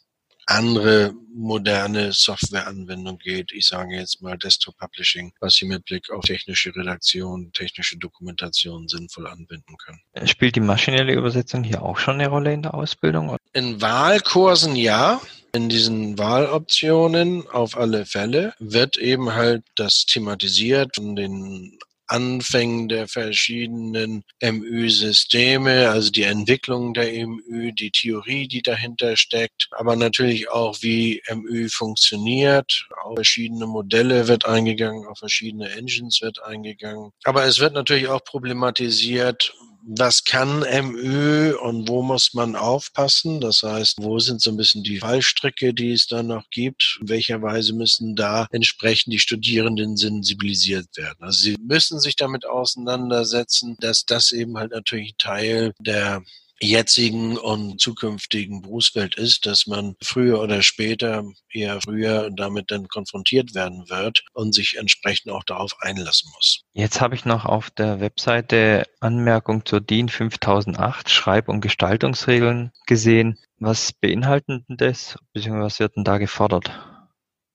andere 0.47 1.13
moderne 1.35 2.13
Softwareanwendung 2.13 3.17
geht. 3.17 3.51
Ich 3.51 3.67
sage 3.67 3.95
jetzt 3.95 4.21
mal 4.21 4.37
Desktop 4.37 4.77
Publishing, 4.77 5.33
was 5.41 5.55
Sie 5.55 5.65
mit 5.65 5.83
Blick 5.85 6.09
auf 6.09 6.23
technische 6.23 6.73
Redaktion, 6.73 7.51
technische 7.51 7.97
Dokumentation 7.97 8.87
sinnvoll 8.87 9.27
anwenden 9.27 9.75
können. 9.77 10.27
Spielt 10.27 10.55
die 10.55 10.61
maschinelle 10.61 11.13
Übersetzung 11.13 11.63
hier 11.63 11.83
auch 11.83 11.99
schon 11.99 12.15
eine 12.15 12.29
Rolle 12.29 12.53
in 12.53 12.63
der 12.63 12.73
Ausbildung? 12.73 13.35
In 13.53 13.81
Wahlkursen 13.81 14.75
ja. 14.75 15.21
In 15.57 15.69
diesen 15.69 16.19
Wahloptionen 16.19 17.47
auf 17.47 17.75
alle 17.75 18.05
Fälle 18.05 18.53
wird 18.59 18.95
eben 18.95 19.33
halt 19.33 19.63
das 19.73 20.05
thematisiert 20.05 20.95
von 20.95 21.15
den 21.15 21.79
Anfängen 22.05 22.87
der 22.87 23.07
verschiedenen 23.07 24.23
MÜ-Systeme, 24.39 25.89
also 25.89 26.11
die 26.11 26.23
Entwicklung 26.23 26.93
der 26.93 27.11
MÜ, 27.27 27.73
die 27.73 27.89
Theorie, 27.89 28.47
die 28.47 28.61
dahinter 28.61 29.17
steckt, 29.17 29.67
aber 29.71 29.95
natürlich 29.95 30.47
auch, 30.51 30.77
wie 30.81 31.23
MÜ 31.33 31.69
funktioniert. 31.69 32.87
Auf 33.03 33.15
verschiedene 33.15 33.65
Modelle 33.65 34.27
wird 34.27 34.45
eingegangen, 34.45 35.07
auf 35.07 35.17
verschiedene 35.17 35.71
Engines 35.71 36.21
wird 36.21 36.39
eingegangen. 36.43 37.09
Aber 37.23 37.45
es 37.45 37.57
wird 37.57 37.73
natürlich 37.73 38.09
auch 38.09 38.23
problematisiert, 38.23 39.55
was 39.85 40.23
kann 40.23 40.59
MÜ 40.59 41.55
und 41.57 41.87
wo 41.87 42.01
muss 42.01 42.33
man 42.33 42.55
aufpassen? 42.55 43.39
Das 43.41 43.63
heißt, 43.63 43.95
wo 43.99 44.19
sind 44.19 44.41
so 44.41 44.51
ein 44.51 44.57
bisschen 44.57 44.83
die 44.83 44.99
Fallstricke, 44.99 45.73
die 45.73 45.91
es 45.91 46.07
da 46.07 46.23
noch 46.23 46.49
gibt? 46.49 46.99
In 47.01 47.09
welcher 47.09 47.41
Weise 47.41 47.73
müssen 47.73 48.15
da 48.15 48.47
entsprechend 48.51 49.13
die 49.13 49.19
Studierenden 49.19 49.97
sensibilisiert 49.97 50.87
werden? 50.95 51.17
Also 51.19 51.43
sie 51.43 51.57
müssen 51.59 51.99
sich 51.99 52.15
damit 52.15 52.45
auseinandersetzen, 52.45 53.75
dass 53.79 54.05
das 54.05 54.31
eben 54.31 54.57
halt 54.57 54.71
natürlich 54.71 55.15
Teil 55.17 55.73
der 55.79 56.23
jetzigen 56.59 57.37
und 57.37 57.79
zukünftigen 57.79 58.61
Berufswelt 58.61 59.15
ist, 59.15 59.45
dass 59.45 59.67
man 59.67 59.95
früher 60.01 60.41
oder 60.41 60.61
später, 60.61 61.23
eher 61.51 61.79
früher 61.81 62.29
damit 62.31 62.71
dann 62.71 62.87
konfrontiert 62.87 63.53
werden 63.53 63.89
wird 63.89 64.23
und 64.33 64.53
sich 64.53 64.77
entsprechend 64.77 65.31
auch 65.31 65.43
darauf 65.43 65.73
einlassen 65.79 66.31
muss. 66.35 66.61
Jetzt 66.73 67.01
habe 67.01 67.15
ich 67.15 67.25
noch 67.25 67.45
auf 67.45 67.69
der 67.69 67.99
Webseite 67.99 68.87
Anmerkung 68.99 69.65
zur 69.65 69.81
DIN 69.81 70.09
5008 70.09 71.09
Schreib- 71.09 71.49
und 71.49 71.61
Gestaltungsregeln 71.61 72.71
gesehen. 72.85 73.37
Was 73.59 73.93
beinhalten 73.93 74.65
denn 74.67 74.77
das, 74.77 75.17
beziehungsweise 75.33 75.65
was 75.65 75.79
wird 75.79 75.95
denn 75.95 76.03
da 76.03 76.17
gefordert? 76.17 76.71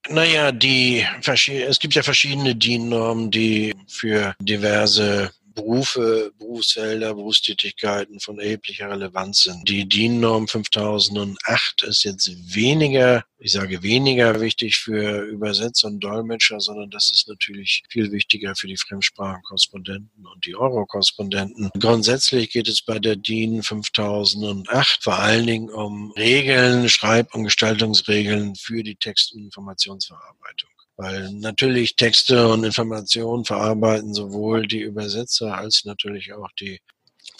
Naja, 0.08 0.50
die, 0.50 1.06
es 1.24 1.78
gibt 1.78 1.94
ja 1.94 2.02
verschiedene 2.02 2.56
DIN-Normen, 2.56 3.30
die 3.30 3.74
für 3.86 4.34
diverse 4.40 5.32
Berufe, 5.54 6.32
Berufsfelder, 6.38 7.14
Berufstätigkeiten 7.14 8.20
von 8.20 8.38
erheblicher 8.38 8.90
Relevanz 8.90 9.44
sind. 9.44 9.68
Die 9.68 9.88
DIN-Norm 9.88 10.48
5008 10.48 11.82
ist 11.82 12.04
jetzt 12.04 12.30
weniger, 12.54 13.24
ich 13.38 13.52
sage 13.52 13.82
weniger 13.82 14.40
wichtig 14.40 14.76
für 14.76 15.22
Übersetzer 15.22 15.88
und 15.88 16.00
Dolmetscher, 16.00 16.60
sondern 16.60 16.90
das 16.90 17.10
ist 17.10 17.28
natürlich 17.28 17.82
viel 17.88 18.12
wichtiger 18.12 18.54
für 18.54 18.66
die 18.66 18.76
Fremdsprachenkorrespondenten 18.76 20.26
und 20.26 20.46
die 20.46 20.56
Euro-Korrespondenten. 20.56 21.70
Grundsätzlich 21.78 22.50
geht 22.50 22.68
es 22.68 22.82
bei 22.82 22.98
der 22.98 23.16
DIN 23.16 23.62
5008 23.62 25.02
vor 25.02 25.18
allen 25.18 25.46
Dingen 25.46 25.70
um 25.70 26.12
Regeln, 26.12 26.88
Schreib- 26.88 27.34
und 27.34 27.44
Gestaltungsregeln 27.44 28.54
für 28.56 28.82
die 28.82 28.96
Text- 28.96 29.34
und 29.34 29.44
Informationsverarbeitung. 29.44 30.71
Weil 31.02 31.32
natürlich 31.32 31.96
Texte 31.96 32.48
und 32.48 32.62
Informationen 32.64 33.44
verarbeiten 33.44 34.14
sowohl 34.14 34.66
die 34.68 34.80
Übersetzer 34.80 35.56
als 35.58 35.84
natürlich 35.84 36.32
auch 36.32 36.50
die 36.60 36.80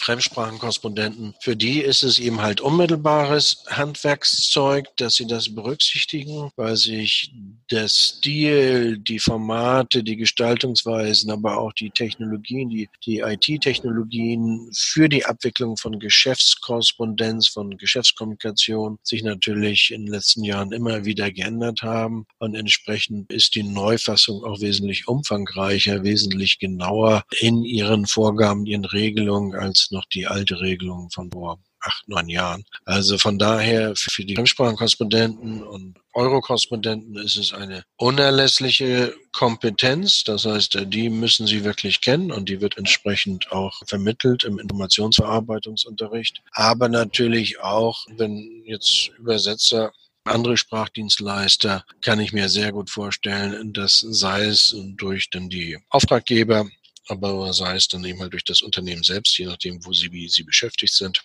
Fremdsprachenkorrespondenten, 0.03 1.33
für 1.39 1.55
die 1.55 1.79
ist 1.79 2.03
es 2.03 2.19
eben 2.19 2.41
halt 2.41 2.59
unmittelbares 2.59 3.63
Handwerkszeug, 3.69 4.85
dass 4.97 5.15
sie 5.15 5.27
das 5.27 5.55
berücksichtigen, 5.55 6.51
weil 6.57 6.75
sich 6.75 7.31
der 7.71 7.87
Stil, 7.87 8.97
die 8.97 9.19
Formate, 9.19 10.03
die 10.03 10.17
Gestaltungsweisen, 10.17 11.31
aber 11.31 11.57
auch 11.57 11.71
die 11.73 11.89
Technologien, 11.89 12.69
die, 12.69 12.89
die 13.05 13.19
IT-Technologien 13.19 14.69
für 14.75 15.07
die 15.07 15.25
Abwicklung 15.25 15.77
von 15.77 15.99
Geschäftskorrespondenz, 15.99 17.47
von 17.47 17.77
Geschäftskommunikation 17.77 18.97
sich 19.03 19.23
natürlich 19.23 19.91
in 19.91 20.05
den 20.05 20.13
letzten 20.13 20.43
Jahren 20.43 20.73
immer 20.73 21.05
wieder 21.05 21.31
geändert 21.31 21.81
haben. 21.81 22.25
Und 22.39 22.55
entsprechend 22.55 23.31
ist 23.31 23.55
die 23.55 23.63
Neufassung 23.63 24.43
auch 24.43 24.59
wesentlich 24.59 25.07
umfangreicher, 25.07 26.03
wesentlich 26.03 26.59
genauer 26.59 27.23
in 27.39 27.63
ihren 27.63 28.05
Vorgaben, 28.05 28.65
ihren 28.65 28.85
Regelungen 28.85 29.55
als 29.55 29.92
noch 29.93 30.05
die 30.05 30.27
alte 30.27 30.59
Regelung 30.59 31.09
von 31.11 31.31
vor 31.31 31.59
acht, 31.83 32.07
neun 32.07 32.29
Jahren. 32.29 32.63
Also 32.85 33.17
von 33.17 33.37
daher 33.37 33.93
für 33.95 34.25
die 34.25 34.35
Fremdsprachenkorrespondenten 34.35 35.63
und 35.63 35.97
Eurokorrespondenten 36.13 37.17
ist 37.17 37.37
es 37.37 37.53
eine 37.53 37.83
unerlässliche 37.97 39.15
Kompetenz. 39.31 40.23
Das 40.23 40.45
heißt, 40.45 40.77
die 40.87 41.09
müssen 41.09 41.47
sie 41.47 41.63
wirklich 41.63 42.01
kennen 42.01 42.31
und 42.31 42.49
die 42.49 42.61
wird 42.61 42.77
entsprechend 42.77 43.51
auch 43.51 43.81
vermittelt 43.87 44.43
im 44.43 44.59
Informationsverarbeitungsunterricht. 44.59 46.41
Aber 46.51 46.89
natürlich 46.89 47.59
auch, 47.59 48.05
wenn 48.17 48.63
jetzt 48.65 49.09
Übersetzer 49.17 49.91
andere 50.25 50.55
Sprachdienstleister 50.55 51.83
kann 52.01 52.21
ich 52.21 52.31
mir 52.31 52.47
sehr 52.47 52.71
gut 52.71 52.89
vorstellen, 52.89 53.73
dass 53.73 53.99
sei 53.99 54.45
es 54.45 54.73
durch 54.95 55.29
dann 55.29 55.49
die 55.49 55.77
Auftraggeber 55.89 56.69
aber 57.07 57.53
sei 57.53 57.75
es 57.75 57.87
dann 57.87 58.03
eben 58.05 58.19
halt 58.21 58.33
durch 58.33 58.43
das 58.43 58.61
Unternehmen 58.61 59.03
selbst, 59.03 59.37
je 59.37 59.45
nachdem, 59.45 59.83
wo 59.85 59.93
sie, 59.93 60.11
wie 60.11 60.29
sie 60.29 60.43
beschäftigt 60.43 60.93
sind, 60.93 61.23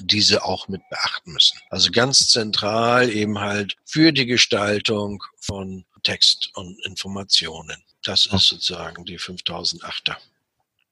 diese 0.00 0.44
auch 0.44 0.68
mit 0.68 0.82
beachten 0.90 1.32
müssen. 1.32 1.58
Also 1.70 1.90
ganz 1.90 2.28
zentral 2.28 3.10
eben 3.10 3.38
halt 3.38 3.76
für 3.84 4.12
die 4.12 4.26
Gestaltung 4.26 5.22
von 5.40 5.84
Text 6.02 6.50
und 6.54 6.78
Informationen. 6.84 7.82
Das 8.04 8.26
ist 8.26 8.48
sozusagen 8.48 9.04
die 9.04 9.18
5008er. 9.18 10.16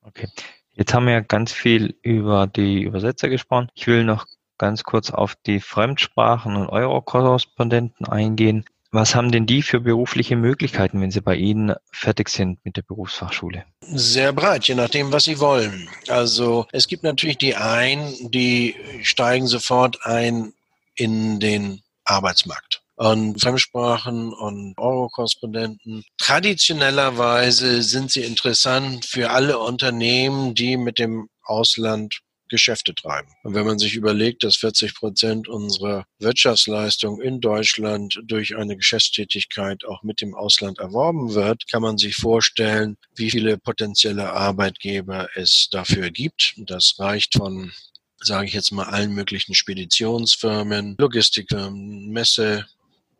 Okay. 0.03 0.29
Jetzt 0.72 0.92
haben 0.92 1.07
wir 1.07 1.22
ganz 1.22 1.53
viel 1.53 1.96
über 2.03 2.46
die 2.46 2.83
Übersetzer 2.83 3.29
gesprochen. 3.29 3.70
Ich 3.75 3.87
will 3.87 4.05
noch 4.05 4.27
ganz 4.59 4.85
kurz 4.85 5.11
auf 5.11 5.35
die 5.46 5.61
Fremdsprachen 5.61 6.57
und 6.57 6.68
Euro-Korrespondenten 6.68 8.07
eingehen. 8.07 8.64
Was 8.97 9.15
haben 9.15 9.31
denn 9.31 9.45
die 9.45 9.61
für 9.61 9.81
berufliche 9.81 10.37
Möglichkeiten, 10.37 11.03
wenn 11.03 11.11
sie 11.11 11.21
bei 11.21 11.37
Ihnen 11.37 11.75
fertig 11.93 12.31
sind 12.31 12.65
mit 12.65 12.79
der 12.79 12.83
Berufsfachschule? 12.83 13.67
Sehr 13.83 14.33
breit, 14.33 14.69
je 14.69 14.75
nachdem, 14.75 15.13
was 15.13 15.25
Sie 15.25 15.39
wollen. 15.39 15.87
Also 16.09 16.67
es 16.73 16.89
gibt 16.89 17.03
natürlich 17.03 17.37
die 17.37 17.55
einen, 17.57 18.31
die 18.31 18.75
steigen 19.03 19.49
sofort 19.49 19.99
ein 20.07 20.55
in 20.95 21.41
den 21.41 21.83
Arbeitsmarkt 22.07 22.81
und 22.95 23.39
Fremdsprachen 23.39 24.33
und 24.33 24.73
Eurokorrespondenten. 24.79 26.03
Traditionellerweise 26.17 27.83
sind 27.83 28.11
sie 28.11 28.23
interessant 28.23 29.05
für 29.05 29.29
alle 29.29 29.59
Unternehmen, 29.59 30.55
die 30.55 30.79
mit 30.79 30.99
dem 30.99 31.29
Ausland 31.45 32.21
Geschäfte 32.49 32.95
treiben. 32.95 33.29
Und 33.43 33.55
wenn 33.55 33.67
man 33.67 33.79
sich 33.79 33.95
überlegt, 33.95 34.45
dass 34.45 34.57
40 34.57 34.95
Prozent 34.95 35.49
unserer 35.49 36.05
Wirtschaftsleistung 36.19 37.21
in 37.21 37.41
Deutschland 37.41 38.21
durch 38.25 38.57
eine 38.57 38.77
Geschäftstätigkeit 38.77 39.85
auch 39.85 40.03
mit 40.03 40.21
dem 40.21 40.35
Ausland 40.35 40.79
erworben 40.79 41.35
wird, 41.35 41.69
kann 41.71 41.83
man 41.83 41.99
sich 41.99 42.17
vorstellen, 42.17 42.97
wie 43.15 43.31
viele 43.31 43.59
potenzielle 43.59 44.33
Arbeitgeber 44.33 45.29
es 45.35 45.69
dafür 45.71 46.11
gibt. 46.11 46.55
Das 46.57 46.95
reicht 46.99 47.35
von 47.37 47.73
sage 48.19 48.47
ich 48.47 48.55
jetzt 48.55 48.73
mal, 48.73 48.85
allen 48.85 49.13
möglichen 49.13 49.55
Speditionsfirmen, 49.55 50.97
Logistikfirmen, 50.99 52.09
Messe, 52.09 52.67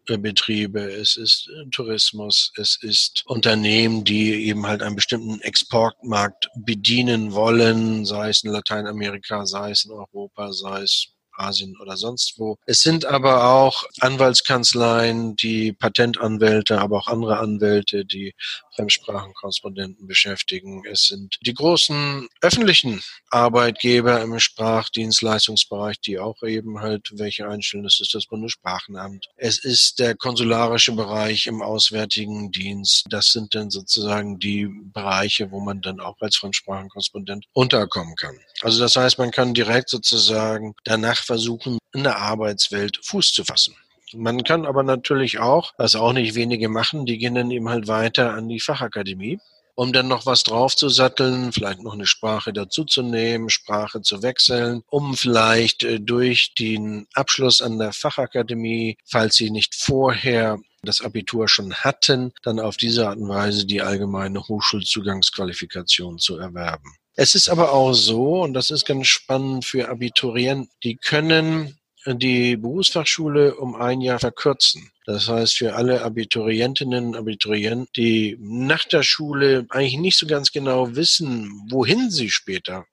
Betriebe, 0.07 0.81
es 0.81 1.17
ist 1.17 1.49
äh, 1.49 1.69
Tourismus, 1.71 2.53
es 2.57 2.79
ist 2.83 3.25
Unternehmen, 3.27 4.05
die 4.05 4.47
eben 4.47 4.67
halt 4.67 4.83
einen 4.83 4.97
bestimmten 4.97 5.41
Exportmarkt 5.41 6.49
bedienen 6.55 7.33
wollen, 7.33 8.05
sei 8.05 8.31
es 8.31 8.45
in 8.45 8.53
Lateinamerika, 8.53 9.47
sei 9.47 9.73
es 9.73 9.85
in 9.85 9.91
Europa, 9.91 10.53
sei 10.53 10.83
es 10.83 11.09
Asien 11.39 11.77
oder 11.81 11.97
sonst 11.97 12.39
wo. 12.39 12.57
Es 12.67 12.81
sind 12.81 13.05
aber 13.05 13.51
auch 13.51 13.85
Anwaltskanzleien, 14.01 15.37
die 15.37 15.73
Patentanwälte, 15.73 16.81
aber 16.81 16.99
auch 16.99 17.09
andere 17.09 17.39
Anwälte, 17.39 18.05
die 18.05 18.35
Fremdsprachenkorrespondenten 18.77 20.07
beschäftigen. 20.07 20.83
Es 20.91 21.09
sind 21.09 21.39
die 21.41 21.55
großen 21.55 22.29
öffentlichen 22.41 23.03
Arbeitgeber 23.31 24.21
im 24.23 24.39
Sprachdienstleistungsbereich, 24.39 26.01
die 26.01 26.19
auch 26.19 26.43
eben 26.43 26.81
halt 26.81 27.11
welche 27.15 27.49
einstellen. 27.49 27.85
Das 27.85 28.01
ist 28.01 28.15
das 28.15 28.27
Bundessprachenamt. 28.27 29.27
Es 29.37 29.59
ist 29.65 29.99
der 29.99 30.15
konsularische 30.15 30.93
Bereich 30.93 31.47
im 31.47 31.63
Auswärtigen 31.63 32.51
Dienst. 32.51 33.07
Das 33.11 33.33
sind 33.33 33.55
dann 33.55 33.71
sozusagen 33.71 34.39
die 34.39 34.69
Bereiche, 34.69 35.51
wo 35.51 35.61
man 35.61 35.81
dann 35.81 36.01
auch 36.01 36.17
als 36.21 36.37
Fremdsprachenkorrespondent 36.37 37.47
unterkommen 37.53 38.15
kann. 38.17 38.39
Also 38.63 38.81
das 38.81 38.97
heißt, 38.97 39.19
man 39.19 39.31
kann 39.31 39.55
direkt 39.55 39.89
sozusagen 39.89 40.75
danach 40.85 41.23
versuchen, 41.25 41.79
in 41.95 42.05
der 42.05 42.19
Arbeitswelt 42.19 43.01
Fuß 43.03 43.33
zu 43.33 43.45
fassen. 43.45 43.75
Man 44.13 44.45
kann 44.45 44.67
aber 44.67 44.83
natürlich 44.83 45.39
auch, 45.39 45.73
was 45.79 45.97
auch 45.97 46.13
nicht 46.13 46.35
wenige 46.35 46.69
machen, 46.69 47.07
die 47.07 47.19
gehen 47.19 47.35
dann 47.35 47.51
eben 47.51 47.69
halt 47.69 47.89
weiter 47.89 48.35
an 48.35 48.49
die 48.49 48.61
Fachakademie, 48.61 49.41
um 49.75 49.93
dann 49.93 50.09
noch 50.09 50.27
was 50.27 50.43
draufzusatteln, 50.45 51.53
vielleicht 51.53 51.83
noch 51.83 51.95
eine 51.95 52.07
Sprache 52.07 52.53
dazuzunehmen, 52.53 53.51
Sprache 53.51 54.01
zu 54.03 54.23
wechseln, 54.23 54.83
um 54.89 55.17
vielleicht 55.17 55.83
äh, 55.83 56.01
durch 56.01 56.55
den 56.55 57.07
Abschluss 57.15 57.61
an 57.61 57.79
der 57.79 57.93
Fachakademie, 57.93 58.97
falls 59.05 59.37
sie 59.37 59.51
nicht 59.51 59.75
vorher 59.75 60.59
das 60.83 61.01
Abitur 61.01 61.49
schon 61.49 61.75
hatten, 61.75 62.33
dann 62.43 62.61
auf 62.61 62.77
diese 62.77 63.09
Art 63.09 63.19
und 63.19 63.29
Weise 63.29 63.67
die 63.67 63.83
allgemeine 63.83 64.41
Hochschulzugangsqualifikation 64.47 66.19
zu 66.19 66.39
erwerben. 66.39 66.97
Es 67.17 67.35
ist 67.35 67.49
aber 67.49 67.73
auch 67.73 67.93
so, 67.93 68.43
und 68.43 68.55
das 68.55 68.71
ist 68.71 68.87
ganz 68.87 69.09
spannend 69.09 69.65
für 69.65 69.89
Abiturienten, 69.89 70.71
die 70.85 70.97
können 70.97 71.79
die 72.15 72.57
Berufsfachschule 72.57 73.57
um 73.57 73.75
ein 73.75 74.01
Jahr 74.01 74.19
verkürzen. 74.19 74.91
Das 75.07 75.29
heißt, 75.29 75.57
für 75.59 75.75
alle 75.75 76.03
Abiturientinnen 76.03 77.09
und 77.09 77.17
Abiturienten, 77.17 77.89
die 77.97 78.37
nach 78.41 78.85
der 78.85 79.03
Schule 79.03 79.67
eigentlich 79.71 79.99
nicht 79.99 80.19
so 80.19 80.27
ganz 80.27 80.53
genau 80.53 80.95
wissen, 80.95 81.67
wohin 81.71 82.11
sie 82.11 82.31
später 82.31 82.87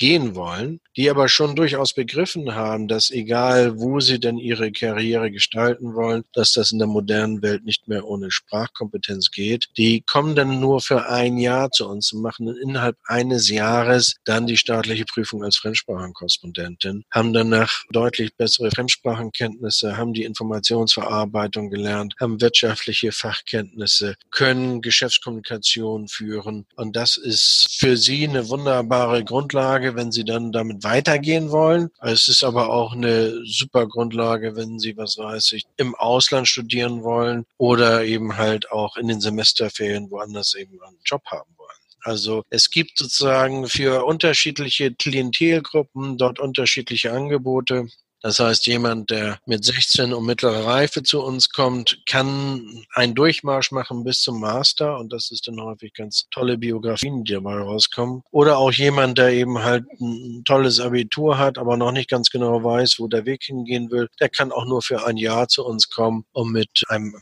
gehen 0.00 0.34
wollen, 0.34 0.80
die 0.96 1.08
aber 1.10 1.28
schon 1.28 1.54
durchaus 1.54 1.92
begriffen 1.92 2.54
haben, 2.54 2.88
dass 2.88 3.10
egal 3.10 3.78
wo 3.78 4.00
sie 4.00 4.18
denn 4.18 4.38
ihre 4.38 4.72
Karriere 4.72 5.30
gestalten 5.30 5.94
wollen, 5.94 6.24
dass 6.32 6.52
das 6.52 6.72
in 6.72 6.78
der 6.78 6.88
modernen 6.88 7.42
Welt 7.42 7.64
nicht 7.64 7.86
mehr 7.86 8.06
ohne 8.06 8.30
Sprachkompetenz 8.30 9.30
geht. 9.30 9.66
Die 9.76 10.00
kommen 10.00 10.34
dann 10.34 10.58
nur 10.58 10.80
für 10.80 11.08
ein 11.08 11.36
Jahr 11.36 11.70
zu 11.70 11.88
uns 11.88 12.12
und 12.12 12.22
machen 12.22 12.48
innerhalb 12.48 12.96
eines 13.04 13.50
Jahres 13.50 14.16
dann 14.24 14.46
die 14.46 14.56
staatliche 14.56 15.04
Prüfung 15.04 15.44
als 15.44 15.58
Fremdsprachenkorrespondentin, 15.58 17.04
haben 17.10 17.32
danach 17.32 17.84
deutlich 17.92 18.34
bessere 18.34 18.70
Fremdsprachenkenntnisse, 18.70 19.98
haben 19.98 20.14
die 20.14 20.24
Informationsverarbeitung 20.24 21.68
gelernt, 21.68 22.14
haben 22.18 22.40
wirtschaftliche 22.40 23.12
Fachkenntnisse, 23.12 24.16
können 24.30 24.80
Geschäftskommunikation 24.80 26.08
führen 26.08 26.66
und 26.76 26.96
das 26.96 27.18
ist 27.18 27.76
für 27.78 27.98
sie 27.98 28.26
eine 28.26 28.48
wunderbare 28.48 29.24
Grundlage, 29.24 29.89
wenn 29.94 30.12
Sie 30.12 30.24
dann 30.24 30.52
damit 30.52 30.84
weitergehen 30.84 31.50
wollen. 31.50 31.90
Es 32.00 32.28
ist 32.28 32.44
aber 32.44 32.70
auch 32.70 32.92
eine 32.92 33.44
super 33.44 33.86
Grundlage, 33.86 34.56
wenn 34.56 34.78
Sie, 34.78 34.96
was 34.96 35.18
weiß 35.18 35.52
ich, 35.52 35.64
im 35.76 35.94
Ausland 35.94 36.48
studieren 36.48 37.02
wollen 37.02 37.46
oder 37.58 38.04
eben 38.04 38.36
halt 38.36 38.70
auch 38.70 38.96
in 38.96 39.08
den 39.08 39.20
Semesterferien 39.20 40.10
woanders 40.10 40.54
eben 40.54 40.80
einen 40.82 40.98
Job 41.04 41.22
haben 41.26 41.50
wollen. 41.56 41.70
Also 42.02 42.44
es 42.50 42.70
gibt 42.70 42.96
sozusagen 42.96 43.68
für 43.68 44.04
unterschiedliche 44.04 44.92
Klientelgruppen 44.92 46.16
dort 46.16 46.38
unterschiedliche 46.38 47.12
Angebote. 47.12 47.88
Das 48.22 48.38
heißt, 48.38 48.66
jemand, 48.66 49.10
der 49.10 49.38
mit 49.46 49.64
16 49.64 50.12
und 50.12 50.26
mittlerer 50.26 50.66
Reife 50.66 51.02
zu 51.02 51.22
uns 51.22 51.48
kommt, 51.48 52.02
kann 52.06 52.84
einen 52.92 53.14
Durchmarsch 53.14 53.72
machen 53.72 54.04
bis 54.04 54.20
zum 54.20 54.40
Master 54.40 54.98
und 54.98 55.10
das 55.12 55.30
ist 55.30 55.48
dann 55.48 55.60
häufig 55.60 55.94
ganz 55.94 56.26
tolle 56.30 56.58
Biografien, 56.58 57.24
die 57.24 57.32
dabei 57.32 57.56
rauskommen. 57.56 58.22
Oder 58.30 58.58
auch 58.58 58.72
jemand, 58.72 59.16
der 59.16 59.30
eben 59.30 59.62
halt 59.62 59.84
ein 60.00 60.42
tolles 60.44 60.80
Abitur 60.80 61.38
hat, 61.38 61.56
aber 61.56 61.78
noch 61.78 61.92
nicht 61.92 62.10
ganz 62.10 62.28
genau 62.30 62.62
weiß, 62.62 62.96
wo 62.98 63.08
der 63.08 63.24
Weg 63.24 63.44
hingehen 63.44 63.90
will, 63.90 64.08
der 64.20 64.28
kann 64.28 64.52
auch 64.52 64.66
nur 64.66 64.82
für 64.82 65.06
ein 65.06 65.16
Jahr 65.16 65.48
zu 65.48 65.64
uns 65.64 65.88
kommen, 65.88 66.24
um 66.32 66.52
mit 66.52 66.84
einem 66.88 67.14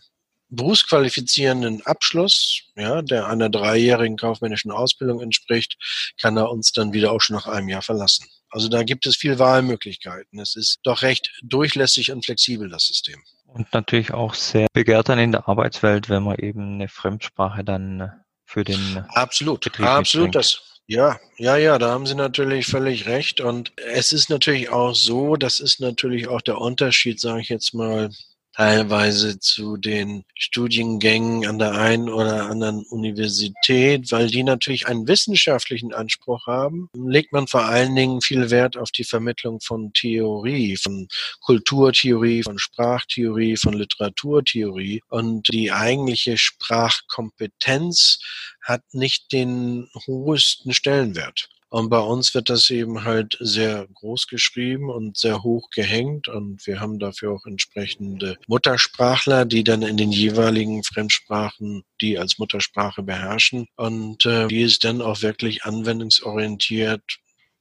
berufsqualifizierenden 0.50 1.84
Abschluss, 1.84 2.62
ja, 2.74 3.02
der 3.02 3.26
einer 3.26 3.50
dreijährigen 3.50 4.16
kaufmännischen 4.16 4.70
Ausbildung 4.70 5.20
entspricht, 5.20 5.76
kann 6.20 6.36
er 6.36 6.50
uns 6.50 6.72
dann 6.72 6.92
wieder 6.92 7.12
auch 7.12 7.20
schon 7.20 7.36
nach 7.36 7.46
einem 7.46 7.68
Jahr 7.68 7.82
verlassen. 7.82 8.26
Also 8.50 8.68
da 8.68 8.82
gibt 8.82 9.06
es 9.06 9.16
viel 9.16 9.38
Wahlmöglichkeiten. 9.38 10.38
Es 10.40 10.56
ist 10.56 10.80
doch 10.82 11.02
recht 11.02 11.30
durchlässig 11.42 12.10
und 12.12 12.24
flexibel, 12.24 12.68
das 12.68 12.84
System. 12.84 13.22
Und 13.46 13.72
natürlich 13.72 14.12
auch 14.12 14.34
sehr 14.34 14.66
begehrt 14.72 15.08
dann 15.08 15.18
in 15.18 15.32
der 15.32 15.48
Arbeitswelt, 15.48 16.08
wenn 16.08 16.22
man 16.22 16.36
eben 16.36 16.74
eine 16.74 16.88
Fremdsprache 16.88 17.64
dann 17.64 18.12
für 18.44 18.64
den 18.64 19.04
absolut, 19.08 19.64
Betrieb 19.64 19.86
absolut 19.86 20.34
das. 20.34 20.62
Ja, 20.86 21.18
ja, 21.36 21.56
ja, 21.58 21.78
da 21.78 21.90
haben 21.90 22.06
Sie 22.06 22.14
natürlich 22.14 22.66
völlig 22.66 23.06
recht. 23.06 23.42
Und 23.42 23.72
es 23.76 24.12
ist 24.12 24.30
natürlich 24.30 24.70
auch 24.70 24.94
so, 24.94 25.36
das 25.36 25.60
ist 25.60 25.80
natürlich 25.80 26.28
auch 26.28 26.40
der 26.40 26.58
Unterschied, 26.58 27.20
sage 27.20 27.42
ich 27.42 27.50
jetzt 27.50 27.74
mal, 27.74 28.10
teilweise 28.58 29.38
zu 29.38 29.76
den 29.76 30.24
Studiengängen 30.34 31.46
an 31.46 31.60
der 31.60 31.74
einen 31.74 32.08
oder 32.08 32.50
anderen 32.50 32.84
Universität, 32.86 34.10
weil 34.10 34.26
die 34.26 34.42
natürlich 34.42 34.88
einen 34.88 35.06
wissenschaftlichen 35.06 35.94
Anspruch 35.94 36.48
haben, 36.48 36.88
legt 36.92 37.32
man 37.32 37.46
vor 37.46 37.66
allen 37.66 37.94
Dingen 37.94 38.20
viel 38.20 38.50
Wert 38.50 38.76
auf 38.76 38.90
die 38.90 39.04
Vermittlung 39.04 39.60
von 39.60 39.92
Theorie, 39.92 40.76
von 40.76 41.06
Kulturtheorie, 41.40 42.42
von 42.42 42.58
Sprachtheorie, 42.58 43.56
von 43.56 43.74
Literaturtheorie. 43.74 45.02
Und 45.08 45.52
die 45.52 45.70
eigentliche 45.70 46.36
Sprachkompetenz 46.36 48.18
hat 48.60 48.82
nicht 48.92 49.30
den 49.30 49.88
höchsten 50.04 50.74
Stellenwert. 50.74 51.48
Und 51.70 51.90
bei 51.90 51.98
uns 51.98 52.34
wird 52.34 52.48
das 52.48 52.70
eben 52.70 53.04
halt 53.04 53.36
sehr 53.40 53.86
groß 53.92 54.26
geschrieben 54.26 54.88
und 54.88 55.18
sehr 55.18 55.42
hoch 55.42 55.68
gehängt. 55.70 56.28
Und 56.28 56.66
wir 56.66 56.80
haben 56.80 56.98
dafür 56.98 57.32
auch 57.32 57.44
entsprechende 57.44 58.36
Muttersprachler, 58.46 59.44
die 59.44 59.64
dann 59.64 59.82
in 59.82 59.98
den 59.98 60.10
jeweiligen 60.10 60.82
Fremdsprachen 60.82 61.84
die 62.00 62.18
als 62.18 62.38
Muttersprache 62.38 63.02
beherrschen 63.02 63.66
und 63.76 64.24
äh, 64.24 64.48
die 64.48 64.62
es 64.62 64.78
dann 64.78 65.02
auch 65.02 65.22
wirklich 65.22 65.64
anwendungsorientiert, 65.64 67.02